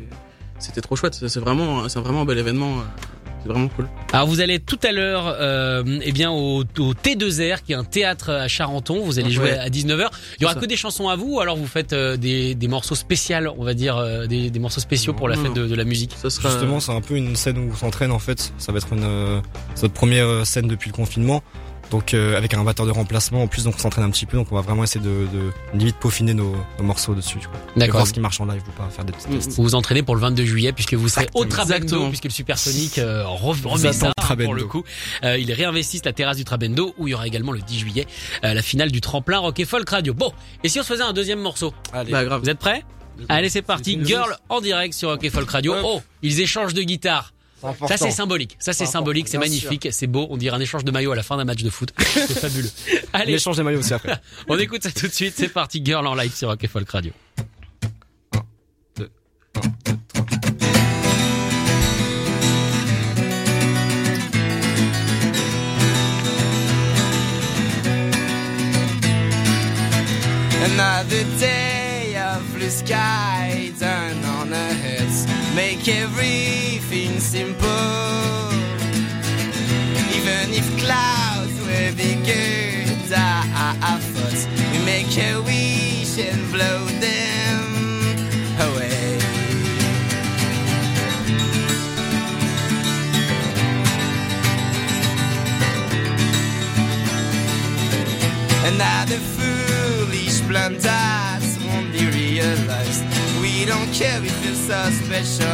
c'était 0.58 0.80
trop 0.80 0.96
chouette. 0.96 1.14
C'est 1.26 1.40
vraiment 1.40 1.88
c'est 1.88 2.00
vraiment 2.00 2.22
un 2.22 2.24
bel 2.24 2.38
événement. 2.38 2.78
euh, 2.78 2.82
C'est 3.42 3.48
vraiment 3.48 3.68
cool. 3.68 3.88
Alors 4.12 4.26
vous 4.26 4.40
allez 4.40 4.58
tout 4.58 4.78
à 4.82 4.90
l'heure 4.92 5.26
euh, 5.40 5.82
eh 6.02 6.10
bien 6.12 6.30
au, 6.30 6.60
au 6.62 6.94
T2R 6.94 7.62
qui 7.64 7.72
est 7.72 7.76
un 7.76 7.84
théâtre 7.84 8.30
à 8.30 8.48
Charenton, 8.48 9.00
vous 9.04 9.18
allez 9.18 9.28
Ouais. 9.28 9.32
jouer 9.34 9.52
à 9.52 9.68
19h. 9.68 10.08
Il 10.38 10.42
y 10.42 10.44
aura 10.44 10.54
ça. 10.54 10.60
que 10.60 10.66
des 10.66 10.76
chansons 10.76 11.08
à 11.08 11.14
vous 11.16 11.34
ou 11.36 11.40
alors 11.40 11.56
vous 11.56 11.66
faites 11.68 11.92
euh, 11.92 12.16
des, 12.16 12.54
des 12.56 12.68
morceaux 12.68 12.94
spéciaux, 12.96 13.54
on 13.58 13.64
va 13.64 13.74
dire 13.74 13.96
euh, 13.96 14.26
des, 14.26 14.50
des 14.50 14.58
morceaux 14.58 14.80
spéciaux 14.80 15.12
pour 15.12 15.28
la 15.28 15.36
Non, 15.36 15.44
fête 15.44 15.52
de, 15.54 15.66
de 15.68 15.74
la 15.74 15.84
musique. 15.84 16.14
Ça 16.20 16.30
sera 16.30 16.50
Justement, 16.50 16.80
c'est 16.80 16.92
un 16.92 17.00
peu 17.00 17.14
une 17.16 17.36
scène 17.36 17.58
où 17.58 17.70
on 17.72 17.76
s'entraîne 17.76 18.10
en 18.10 18.18
fait. 18.18 18.52
Ça 18.58 18.72
va 18.72 18.78
être 18.78 18.92
une 18.92 19.04
euh, 19.04 19.40
notre 19.82 19.94
première 19.94 20.44
scène 20.44 20.66
depuis 20.66 20.90
le 20.90 20.94
confinement. 20.96 21.42
Donc 21.90 22.12
euh, 22.12 22.36
avec 22.36 22.54
un 22.54 22.64
batteur 22.64 22.86
de 22.86 22.90
remplacement 22.90 23.42
en 23.42 23.46
plus, 23.46 23.64
donc 23.64 23.74
on 23.76 23.78
s'entraîne 23.78 24.04
un 24.04 24.10
petit 24.10 24.26
peu. 24.26 24.36
Donc 24.36 24.48
on 24.52 24.54
va 24.54 24.60
vraiment 24.60 24.84
essayer 24.84 25.04
de, 25.04 25.26
de 25.32 25.52
limite 25.74 25.96
peaufiner 25.96 26.34
nos, 26.34 26.54
nos 26.78 26.84
morceaux 26.84 27.14
dessus. 27.14 27.38
Tu 27.38 27.46
vois. 27.48 27.56
Et 27.76 27.80
D'accord. 27.80 27.96
voir 27.96 28.06
ce 28.06 28.12
qui 28.12 28.20
marche 28.20 28.40
en 28.40 28.46
live 28.46 28.62
ou 28.68 28.72
pas, 28.72 28.88
faire 28.90 29.04
des 29.04 29.12
petits 29.12 29.28
tests. 29.28 29.52
Vous 29.52 29.62
vous 29.62 29.74
entraînez 29.74 30.02
pour 30.02 30.14
le 30.14 30.20
22 30.20 30.44
juillet 30.44 30.72
puisque 30.72 30.94
vous 30.94 31.08
serez 31.08 31.28
au 31.34 31.44
Trabendo 31.44 31.76
Exactement. 31.76 32.08
puisque 32.08 32.24
le 32.24 32.30
Supersonic 32.30 32.98
euh, 32.98 33.24
remet 33.26 33.92
ça 33.92 34.12
pour 34.44 34.54
le 34.54 34.64
coup. 34.64 34.84
Euh, 35.24 35.38
ils 35.38 35.52
réinvestissent 35.52 36.04
la 36.04 36.12
terrasse 36.12 36.36
du 36.36 36.44
Trabendo 36.44 36.94
où 36.98 37.08
il 37.08 37.12
y 37.12 37.14
aura 37.14 37.26
également 37.26 37.52
le 37.52 37.60
10 37.60 37.78
juillet 37.78 38.06
euh, 38.44 38.54
la 38.54 38.62
finale 38.62 38.90
du 38.90 39.00
tremplin 39.00 39.38
Rock 39.38 39.58
et 39.60 39.64
Folk 39.64 39.88
Radio. 39.88 40.14
Bon, 40.14 40.32
et 40.64 40.68
si 40.68 40.78
on 40.78 40.82
se 40.82 40.88
faisait 40.88 41.02
un 41.02 41.12
deuxième 41.12 41.40
morceau? 41.40 41.72
Allez. 41.92 42.12
Bah 42.12 42.24
grave. 42.24 42.42
Vous 42.42 42.50
êtes 42.50 42.58
prêts? 42.58 42.84
Allez, 43.28 43.48
c'est 43.48 43.62
parti. 43.62 43.98
Girl 44.02 44.36
en 44.48 44.60
direct 44.60 44.94
sur 44.94 45.10
Rock 45.10 45.24
et 45.24 45.30
Folk 45.30 45.50
Radio. 45.50 45.74
Oh, 45.82 46.00
ils 46.22 46.40
échangent 46.40 46.74
de 46.74 46.82
guitare. 46.82 47.32
Ça 47.60 47.96
c'est 47.96 48.10
symbolique, 48.10 48.56
ça 48.58 48.72
c'est 48.72 48.86
symbolique, 48.86 49.28
c'est 49.28 49.38
magnifique, 49.38 49.88
c'est 49.90 50.06
beau, 50.06 50.26
on 50.30 50.36
dirait 50.36 50.56
un 50.56 50.60
échange 50.60 50.84
de 50.84 50.90
maillot 50.90 51.12
à 51.12 51.16
la 51.16 51.22
fin 51.22 51.36
d'un 51.36 51.44
match 51.44 51.62
de 51.62 51.70
foot. 51.70 51.92
C'est 51.98 52.38
fabuleux. 52.38 52.70
Allez, 53.12 53.32
L'échange 53.32 53.56
des 53.56 53.62
maillots 53.62 53.80
aussi 53.80 53.94
après. 53.94 54.20
on 54.48 54.58
écoute 54.58 54.82
ça 54.82 54.90
tout 54.90 55.08
de 55.08 55.12
suite, 55.12 55.34
c'est 55.36 55.48
parti, 55.48 55.82
Girl 55.84 56.06
en 56.06 56.14
live 56.14 56.34
sur 56.34 56.48
Rock 56.48 56.62
et 56.62 56.68
Folk 56.68 56.88
Radio. 56.90 57.12
Another 70.64 71.24
day 71.38 72.16
of 72.16 72.54
blue 72.54 72.70
sky 72.70 73.72
on 73.82 74.52
heads, 74.52 75.17
make 75.54 75.88
everything 75.88 77.20
simple. 77.20 77.68
Even 80.16 80.52
if 80.52 80.66
clouds 80.78 81.56
were 81.60 81.92
bigger 81.96 82.84
than 83.08 83.52
our 83.82 83.98
thoughts, 83.98 84.46
we 84.72 84.78
make 84.84 85.16
a 85.18 85.40
wish 85.42 86.18
and 86.18 86.52
blow 86.52 86.84
them 87.06 87.64
away. 88.68 89.18
Another 98.72 99.18
foolish 99.36 100.40
blunders 100.42 101.58
won't 101.66 101.92
be 101.92 102.06
realized. 102.10 103.27
We 103.50 103.64
don't 103.64 103.90
care, 103.94 104.20
we 104.20 104.28
feel 104.28 104.54
so 104.54 104.90
special. 104.90 105.46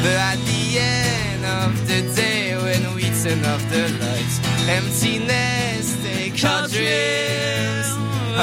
But 0.00 0.16
at 0.30 0.38
the 0.46 0.78
end 0.78 1.44
of 1.44 1.88
the 1.88 2.02
day, 2.14 2.54
when 2.56 2.94
we 2.94 3.02
turn 3.22 3.44
off 3.44 3.62
the 3.68 3.88
lights, 4.00 4.38
emptiness 4.68 5.96
take 6.04 6.44
our 6.44 6.68
dreams 6.68 7.90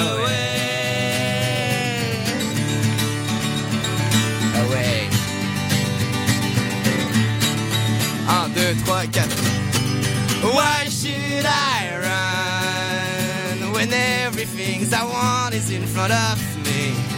away. 0.03 0.43
Away. 4.63 5.09
Un, 8.27 8.49
deux, 8.53 8.75
trois, 8.83 9.05
quatre. 9.07 9.43
Why 10.53 10.89
should 10.89 11.45
I 11.45 11.79
run 12.03 13.71
when 13.71 13.93
everything 13.93 14.93
I 14.93 15.05
want 15.05 15.55
is 15.55 15.71
in 15.71 15.87
front 15.87 16.11
of 16.11 16.37
me? 16.65 17.12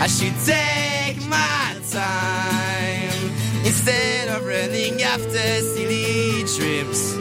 I 0.00 0.06
should 0.06 0.34
take 0.46 1.26
my 1.26 1.76
time 1.90 3.32
instead 3.66 4.28
of 4.28 4.46
running 4.46 5.02
after 5.02 5.60
silly 5.60 6.44
dreams. 6.56 7.16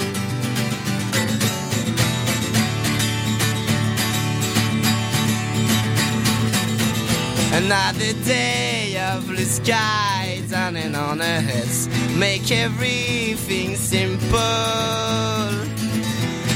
Another 7.52 8.14
day 8.24 8.96
of 9.12 9.26
blue 9.26 9.38
sky 9.38 10.44
dawning 10.48 10.94
on 10.94 11.20
our 11.20 11.42
heads 11.42 11.88
Make 12.16 12.52
everything 12.52 13.76
simple 13.76 14.38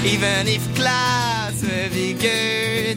Even 0.06 0.48
if 0.48 0.64
clouds 0.76 1.41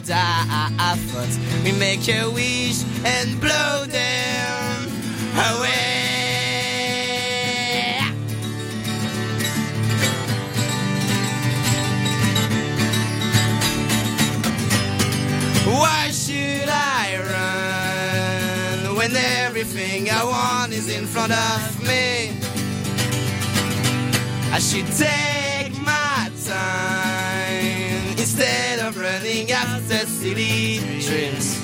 than 0.05 0.79
our 0.79 0.95
thoughts 0.95 1.39
We 1.63 1.71
make 1.73 2.07
a 2.09 2.29
wish 2.29 2.83
and 3.03 3.39
blow 3.39 3.85
them 3.85 4.89
away. 5.35 6.01
Why 15.65 16.11
should 16.11 16.69
I 16.69 17.17
run 18.85 18.95
when 18.95 19.15
everything 19.15 20.09
I 20.09 20.23
want 20.23 20.73
is 20.73 20.89
in 20.89 21.05
front 21.05 21.31
of 21.31 21.81
me? 21.83 22.37
I 24.51 24.59
should 24.59 24.87
take 24.97 25.77
my 25.81 26.29
time 26.45 26.94
after 29.43 30.05
dreams. 30.21 31.59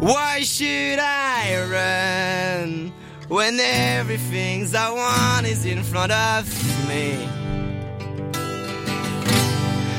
Why 0.00 0.40
should 0.42 0.98
I 0.98 1.42
run 1.70 2.92
when 3.28 3.60
everything 3.60 4.66
I 4.74 4.90
want 4.90 5.46
is 5.46 5.64
in 5.64 5.82
front 5.84 6.10
of 6.10 6.44
me? 6.88 7.28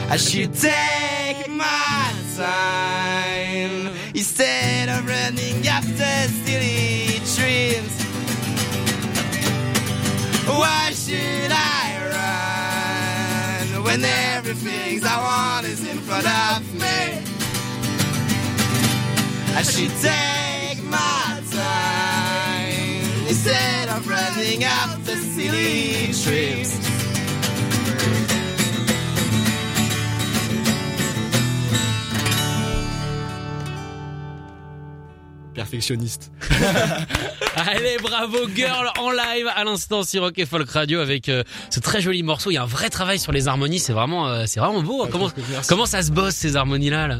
I 0.10 0.18
should 0.18 0.54
take 0.56 1.48
my 1.48 2.14
time 2.36 3.94
instead 4.14 4.90
of 4.90 5.08
running 5.08 5.66
after 5.68 6.34
silly 6.44 6.89
Why 10.60 10.92
should 10.92 11.52
I 11.52 11.86
run 13.72 13.84
when 13.86 14.04
everything 14.04 15.02
I 15.06 15.18
want 15.18 15.66
is 15.66 15.88
in 15.88 16.00
front 16.00 16.28
of 16.28 16.74
me? 16.74 17.24
I 19.56 19.62
should 19.62 19.96
take 20.02 20.84
my 20.84 21.42
time 21.50 23.28
instead 23.30 23.88
of 23.88 24.06
running 24.06 24.66
after 24.66 25.16
silly 25.16 26.12
dreams. 26.24 26.99
Perfectionniste. 35.70 36.32
Allez, 37.56 37.98
bravo 38.02 38.38
Girl 38.56 38.88
en 38.98 39.12
live 39.12 39.48
à 39.56 39.64
l'instant 39.64 40.02
sur 40.02 40.24
Rock 40.24 40.40
et 40.40 40.48
Folk 40.48 40.68
Radio 40.72 41.00
avec 41.00 41.30
euh, 41.30 41.44
ce 41.70 41.80
très 41.80 42.02
joli 42.02 42.24
morceau. 42.24 42.50
Il 42.50 42.56
y 42.56 42.58
a 42.58 42.64
un 42.64 42.66
vrai 42.66 42.90
travail 42.90 43.20
sur 43.20 43.32
les 43.32 43.48
harmonies, 43.48 43.78
c'est 43.78 43.94
vraiment, 43.94 44.28
euh, 44.28 44.46
c'est 44.48 44.60
vraiment 44.60 44.82
beau. 44.82 45.06
Comment, 45.12 45.30
comment 45.68 45.86
ça 45.86 46.02
se 46.02 46.12
bosse 46.12 46.34
ces 46.34 46.56
harmonies 46.56 46.90
là, 46.90 47.08
là? 47.08 47.18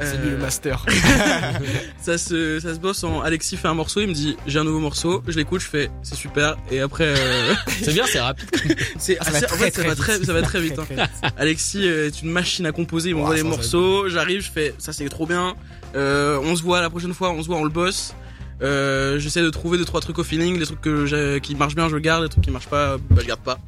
C'est 0.00 0.04
Euh, 0.16 0.22
lui 0.24 0.30
le 0.30 0.36
master. 0.38 0.84
ça 2.00 2.18
se 2.18 2.60
ça 2.60 2.74
se 2.74 2.78
bosse 2.78 3.02
en 3.04 3.20
Alexis 3.22 3.56
fait 3.56 3.68
un 3.68 3.74
morceau, 3.74 4.00
il 4.00 4.08
me 4.08 4.12
dit 4.14 4.36
j'ai 4.46 4.58
un 4.58 4.64
nouveau 4.64 4.78
morceau, 4.80 5.22
je 5.26 5.36
l'écoute, 5.36 5.60
je 5.60 5.66
fais 5.66 5.90
c'est 6.02 6.14
super 6.14 6.56
et 6.70 6.80
après 6.80 7.14
euh, 7.16 7.54
C'est 7.82 7.92
bien, 7.92 8.04
c'est 8.06 8.20
rapide. 8.20 8.48
c'est 8.98 9.16
Ça 9.22 9.30
va 9.30 9.36
assez- 9.38 9.46
très, 9.46 9.54
en 9.54 9.58
fait, 9.58 9.74
ça 9.74 9.82
va 9.82 9.94
très 9.96 10.16
vite. 10.18 10.26
ça 10.26 10.32
va 10.32 10.42
très 10.42 10.60
vite. 10.60 10.78
hein. 10.78 11.30
Alexis 11.36 11.86
euh, 11.88 12.06
est 12.06 12.22
une 12.22 12.30
machine 12.30 12.66
à 12.66 12.72
composer, 12.72 13.10
il 13.10 13.16
m'envoie 13.16 13.34
les 13.34 13.42
morceaux, 13.42 14.08
j'arrive, 14.08 14.40
je 14.42 14.50
fais 14.50 14.74
ça 14.78 14.92
c'est 14.92 15.08
trop 15.08 15.26
bien. 15.26 15.54
Euh, 15.96 16.38
on 16.42 16.54
se 16.54 16.62
voit 16.62 16.80
la 16.80 16.90
prochaine 16.90 17.14
fois, 17.14 17.30
on 17.30 17.42
se 17.42 17.46
voit, 17.48 17.56
on 17.56 17.64
le 17.64 17.70
bosse. 17.70 18.14
Euh, 18.60 19.18
j'essaie 19.20 19.42
de 19.42 19.50
trouver 19.50 19.78
deux 19.78 19.84
trois 19.84 20.00
trucs 20.00 20.18
au 20.18 20.24
feeling, 20.24 20.58
les 20.58 20.66
trucs 20.66 20.80
que 20.80 21.06
j'ai- 21.06 21.40
qui 21.40 21.54
marchent 21.54 21.76
bien 21.76 21.88
je 21.88 21.96
garde, 21.96 22.24
les 22.24 22.28
trucs 22.28 22.42
qui 22.44 22.50
marchent 22.50 22.66
pas 22.68 22.96
bah, 23.10 23.20
je 23.22 23.26
garde 23.26 23.40
pas. 23.40 23.58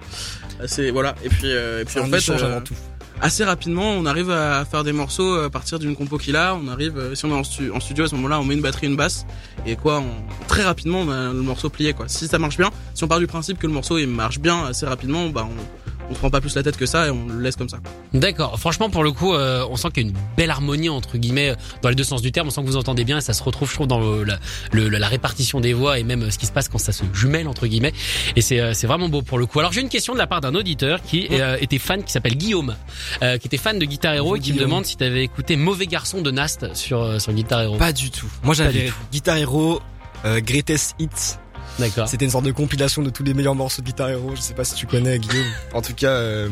Euh, 0.61 0.65
C'est 0.67 0.91
voilà 0.91 1.15
et 1.25 1.29
puis 1.29 1.51
euh, 1.53 1.83
et 1.83 1.85
puis 1.85 1.99
en 2.01 2.07
fait 2.07 2.29
euh, 2.31 2.45
avant 2.53 2.61
tout. 2.61 2.75
Assez 3.21 3.45
rapidement, 3.45 3.91
on 3.93 4.07
arrive 4.07 4.31
à 4.31 4.65
faire 4.65 4.85
des 4.85 4.93
morceaux 4.93 5.35
euh, 5.37 5.47
à 5.47 5.51
partir 5.51 5.79
d'une 5.79 5.95
compo 5.97 6.19
qu'il 6.19 6.37
a. 6.37 6.55
On 6.55 6.69
arrive, 6.69 6.97
euh, 6.99 7.15
si 7.15 7.25
on 7.25 7.31
est 7.31 7.35
en, 7.39 7.45
stu- 7.45 7.71
en 7.71 7.81
studio 7.81 8.05
à 8.05 8.09
ce 8.09 8.15
moment-là, 8.17 8.41
on 8.41 8.45
met 8.45 8.55
une 8.55 8.61
batterie, 8.63 8.87
une 8.87 8.97
basse, 8.97 9.27
et 9.67 9.77
quoi, 9.77 10.01
on- 10.01 10.47
très 10.47 10.63
rapidement, 10.63 11.01
on 11.01 11.11
a 11.11 11.33
le 11.33 11.43
morceau 11.43 11.69
plié, 11.71 11.93
quoi. 11.93 12.07
Si 12.09 12.27
ça 12.29 12.39
marche 12.39 12.57
bien, 12.57 12.71
si 12.95 13.05
on 13.05 13.09
part 13.09 13.19
du 13.19 13.27
principe 13.27 13.59
que 13.59 13.67
le 13.67 13.73
morceau 13.73 13.99
il 13.99 14.09
marche 14.09 14.39
bien 14.39 14.65
assez 14.67 14.87
rapidement, 14.87 15.29
bah 15.29 15.47
on, 15.49 15.80
on 16.11 16.15
se 16.15 16.19
prend 16.19 16.31
pas 16.31 16.41
plus 16.41 16.55
la 16.57 16.63
tête 16.63 16.77
que 16.77 16.87
ça 16.87 17.07
et 17.07 17.11
on 17.11 17.27
le 17.29 17.41
laisse 17.41 17.57
comme 17.57 17.69
ça. 17.69 17.79
D'accord. 18.13 18.59
Franchement, 18.59 18.91
pour 18.91 19.05
le 19.05 19.13
coup, 19.13 19.33
euh, 19.33 19.65
on 19.71 19.77
sent 19.77 19.89
qu'il 19.95 20.03
y 20.03 20.07
a 20.07 20.11
une 20.11 20.17
belle 20.37 20.51
harmonie 20.51 20.89
entre 20.89 21.17
guillemets 21.19 21.55
dans 21.83 21.89
les 21.89 21.95
deux 21.95 22.05
sens 22.05 22.21
du 22.21 22.33
terme. 22.33 22.49
On 22.49 22.51
sent 22.51 22.63
que 22.63 22.67
vous 22.67 22.77
entendez 22.77 23.05
bien 23.05 23.19
et 23.19 23.21
ça 23.21 23.33
se 23.33 23.43
retrouve, 23.43 23.69
je 23.71 23.75
trouve, 23.75 23.87
dans 23.87 24.01
le- 24.01 24.25
la, 24.25 24.39
le- 24.73 24.89
la 24.89 25.09
répartition 25.09 25.61
des 25.61 25.73
voix 25.73 25.99
et 25.99 26.03
même 26.05 26.25
euh, 26.25 26.31
ce 26.31 26.39
qui 26.39 26.47
se 26.47 26.53
passe 26.53 26.69
quand 26.69 26.79
ça 26.79 26.93
se 26.93 27.05
jumelle 27.15 27.47
entre 27.49 27.67
guillemets. 27.67 27.93
Et 28.37 28.41
c'est 28.41 28.61
euh, 28.61 28.75
c'est 28.75 28.87
vraiment 28.87 29.09
beau 29.09 29.23
pour 29.23 29.39
le 29.39 29.47
coup. 29.47 29.61
Alors 29.61 29.73
j'ai 29.73 29.81
une 29.81 29.89
question 29.89 30.13
de 30.13 30.19
la 30.19 30.27
part 30.27 30.41
d'un 30.41 30.55
auditeur 30.55 31.01
qui 31.03 31.29
euh, 31.31 31.57
était 31.61 31.79
fan, 31.79 32.03
qui 32.03 32.13
s'appelle 32.13 32.35
Guillaume, 32.37 32.75
euh, 33.23 33.39
qui 33.39 33.47
était 33.47 33.57
fan 33.57 33.79
de 33.79 33.85
Guitar 33.85 34.15
Hero 34.15 34.35
et 34.37 34.41
qui 34.41 34.53
me 34.53 34.59
demande 34.59 34.85
si 34.87 34.97
t'avais 34.97 35.23
écouté 35.23 35.57
Mauvais 35.57 35.87
Garçon 35.87 36.21
de 36.23 36.31
Nast 36.31 36.75
sur 36.75 37.03
euh, 37.03 37.19
sur 37.19 37.33
Guitar 37.33 37.63
Hero. 37.63 37.77
Pas 37.77 37.93
du 37.93 38.11
tout. 38.11 38.27
Moi 38.43 38.55
Pas 38.57 38.65
du 38.71 38.79
j'avais 38.79 38.93
Guitar 39.13 39.37
Hero, 39.37 39.81
euh, 40.25 40.41
Greatest 40.41 40.97
Hits. 40.99 41.37
D'accord. 41.79 42.09
C'était 42.09 42.25
une 42.25 42.31
sorte 42.31 42.45
de 42.45 42.53
compilation 42.53 43.03
de 43.03 43.11
tous 43.11 43.23
les 43.23 43.35
meilleurs 43.35 43.55
morceaux 43.55 43.81
de 43.83 43.87
Guitar 43.87 44.11
Hero. 44.11 44.33
Je 44.35 44.41
sais 44.41 44.55
pas 44.55 44.65
si 44.65 44.75
tu 44.75 44.87
connais 44.87 45.19
Guillaume. 45.19 45.47
En 45.75 45.81
tout 45.83 45.95
cas, 45.95 46.09
euh, 46.11 46.49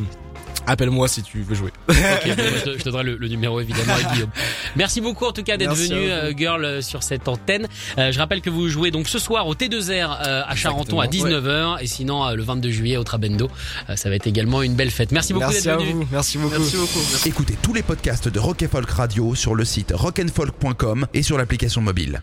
appelle-moi 0.66 1.08
si 1.08 1.22
tu 1.22 1.42
veux 1.42 1.54
jouer. 1.54 1.70
Bon, 1.88 1.94
je, 1.94 2.62
te, 2.64 2.78
je 2.78 2.78
te 2.78 2.84
donnerai 2.84 3.02
le, 3.04 3.16
le 3.16 3.28
numéro 3.28 3.60
évidemment 3.60 3.94
à 3.94 4.12
Guillaume. 4.14 4.30
Merci 4.76 5.00
beaucoup 5.00 5.24
en 5.26 5.32
tout 5.32 5.42
cas 5.42 5.56
d'être 5.56 5.74
venu 5.74 6.10
euh, 6.10 6.32
girl 6.36 6.64
euh, 6.64 6.80
sur 6.82 7.02
cette 7.02 7.26
antenne. 7.28 7.66
Euh, 7.98 8.12
je 8.12 8.18
rappelle 8.18 8.40
que 8.40 8.48
vous 8.50 8.68
jouez 8.68 8.90
donc 8.90 9.08
ce 9.08 9.18
soir 9.18 9.46
au 9.48 9.54
T2R 9.54 9.90
euh, 10.26 10.42
à 10.46 10.54
Charenton 10.54 11.00
à 11.00 11.06
Exactement, 11.06 11.76
19h 11.76 11.82
et 11.82 11.86
sinon 11.86 12.24
euh, 12.26 12.34
le 12.34 12.42
22 12.42 12.70
juillet 12.70 12.96
au 12.96 13.04
Trabendo. 13.04 13.50
Euh, 13.90 13.96
ça 13.96 14.08
va 14.08 14.14
être 14.16 14.26
également 14.26 14.62
une 14.62 14.74
belle 14.74 14.90
fête. 14.90 15.10
Merci 15.12 15.32
beaucoup 15.32 15.46
Merci 15.46 15.64
d'être 15.64 15.74
à 15.74 15.78
venu. 15.78 15.92
vous. 15.92 16.08
Merci 16.12 16.38
beaucoup. 16.38 16.54
Merci 16.58 16.76
beaucoup. 16.76 16.98
Merci. 17.10 17.28
Écoutez 17.28 17.56
tous 17.60 17.74
les 17.74 17.82
podcasts 17.82 18.28
de 18.28 18.38
Rock 18.38 18.62
and 18.62 18.68
Folk 18.70 18.90
Radio 18.90 19.34
sur 19.34 19.54
le 19.54 19.64
site 19.64 19.92
rockandfolk.com 19.94 21.06
et 21.12 21.22
sur 21.22 21.36
l'application 21.38 21.80
mobile. 21.80 22.22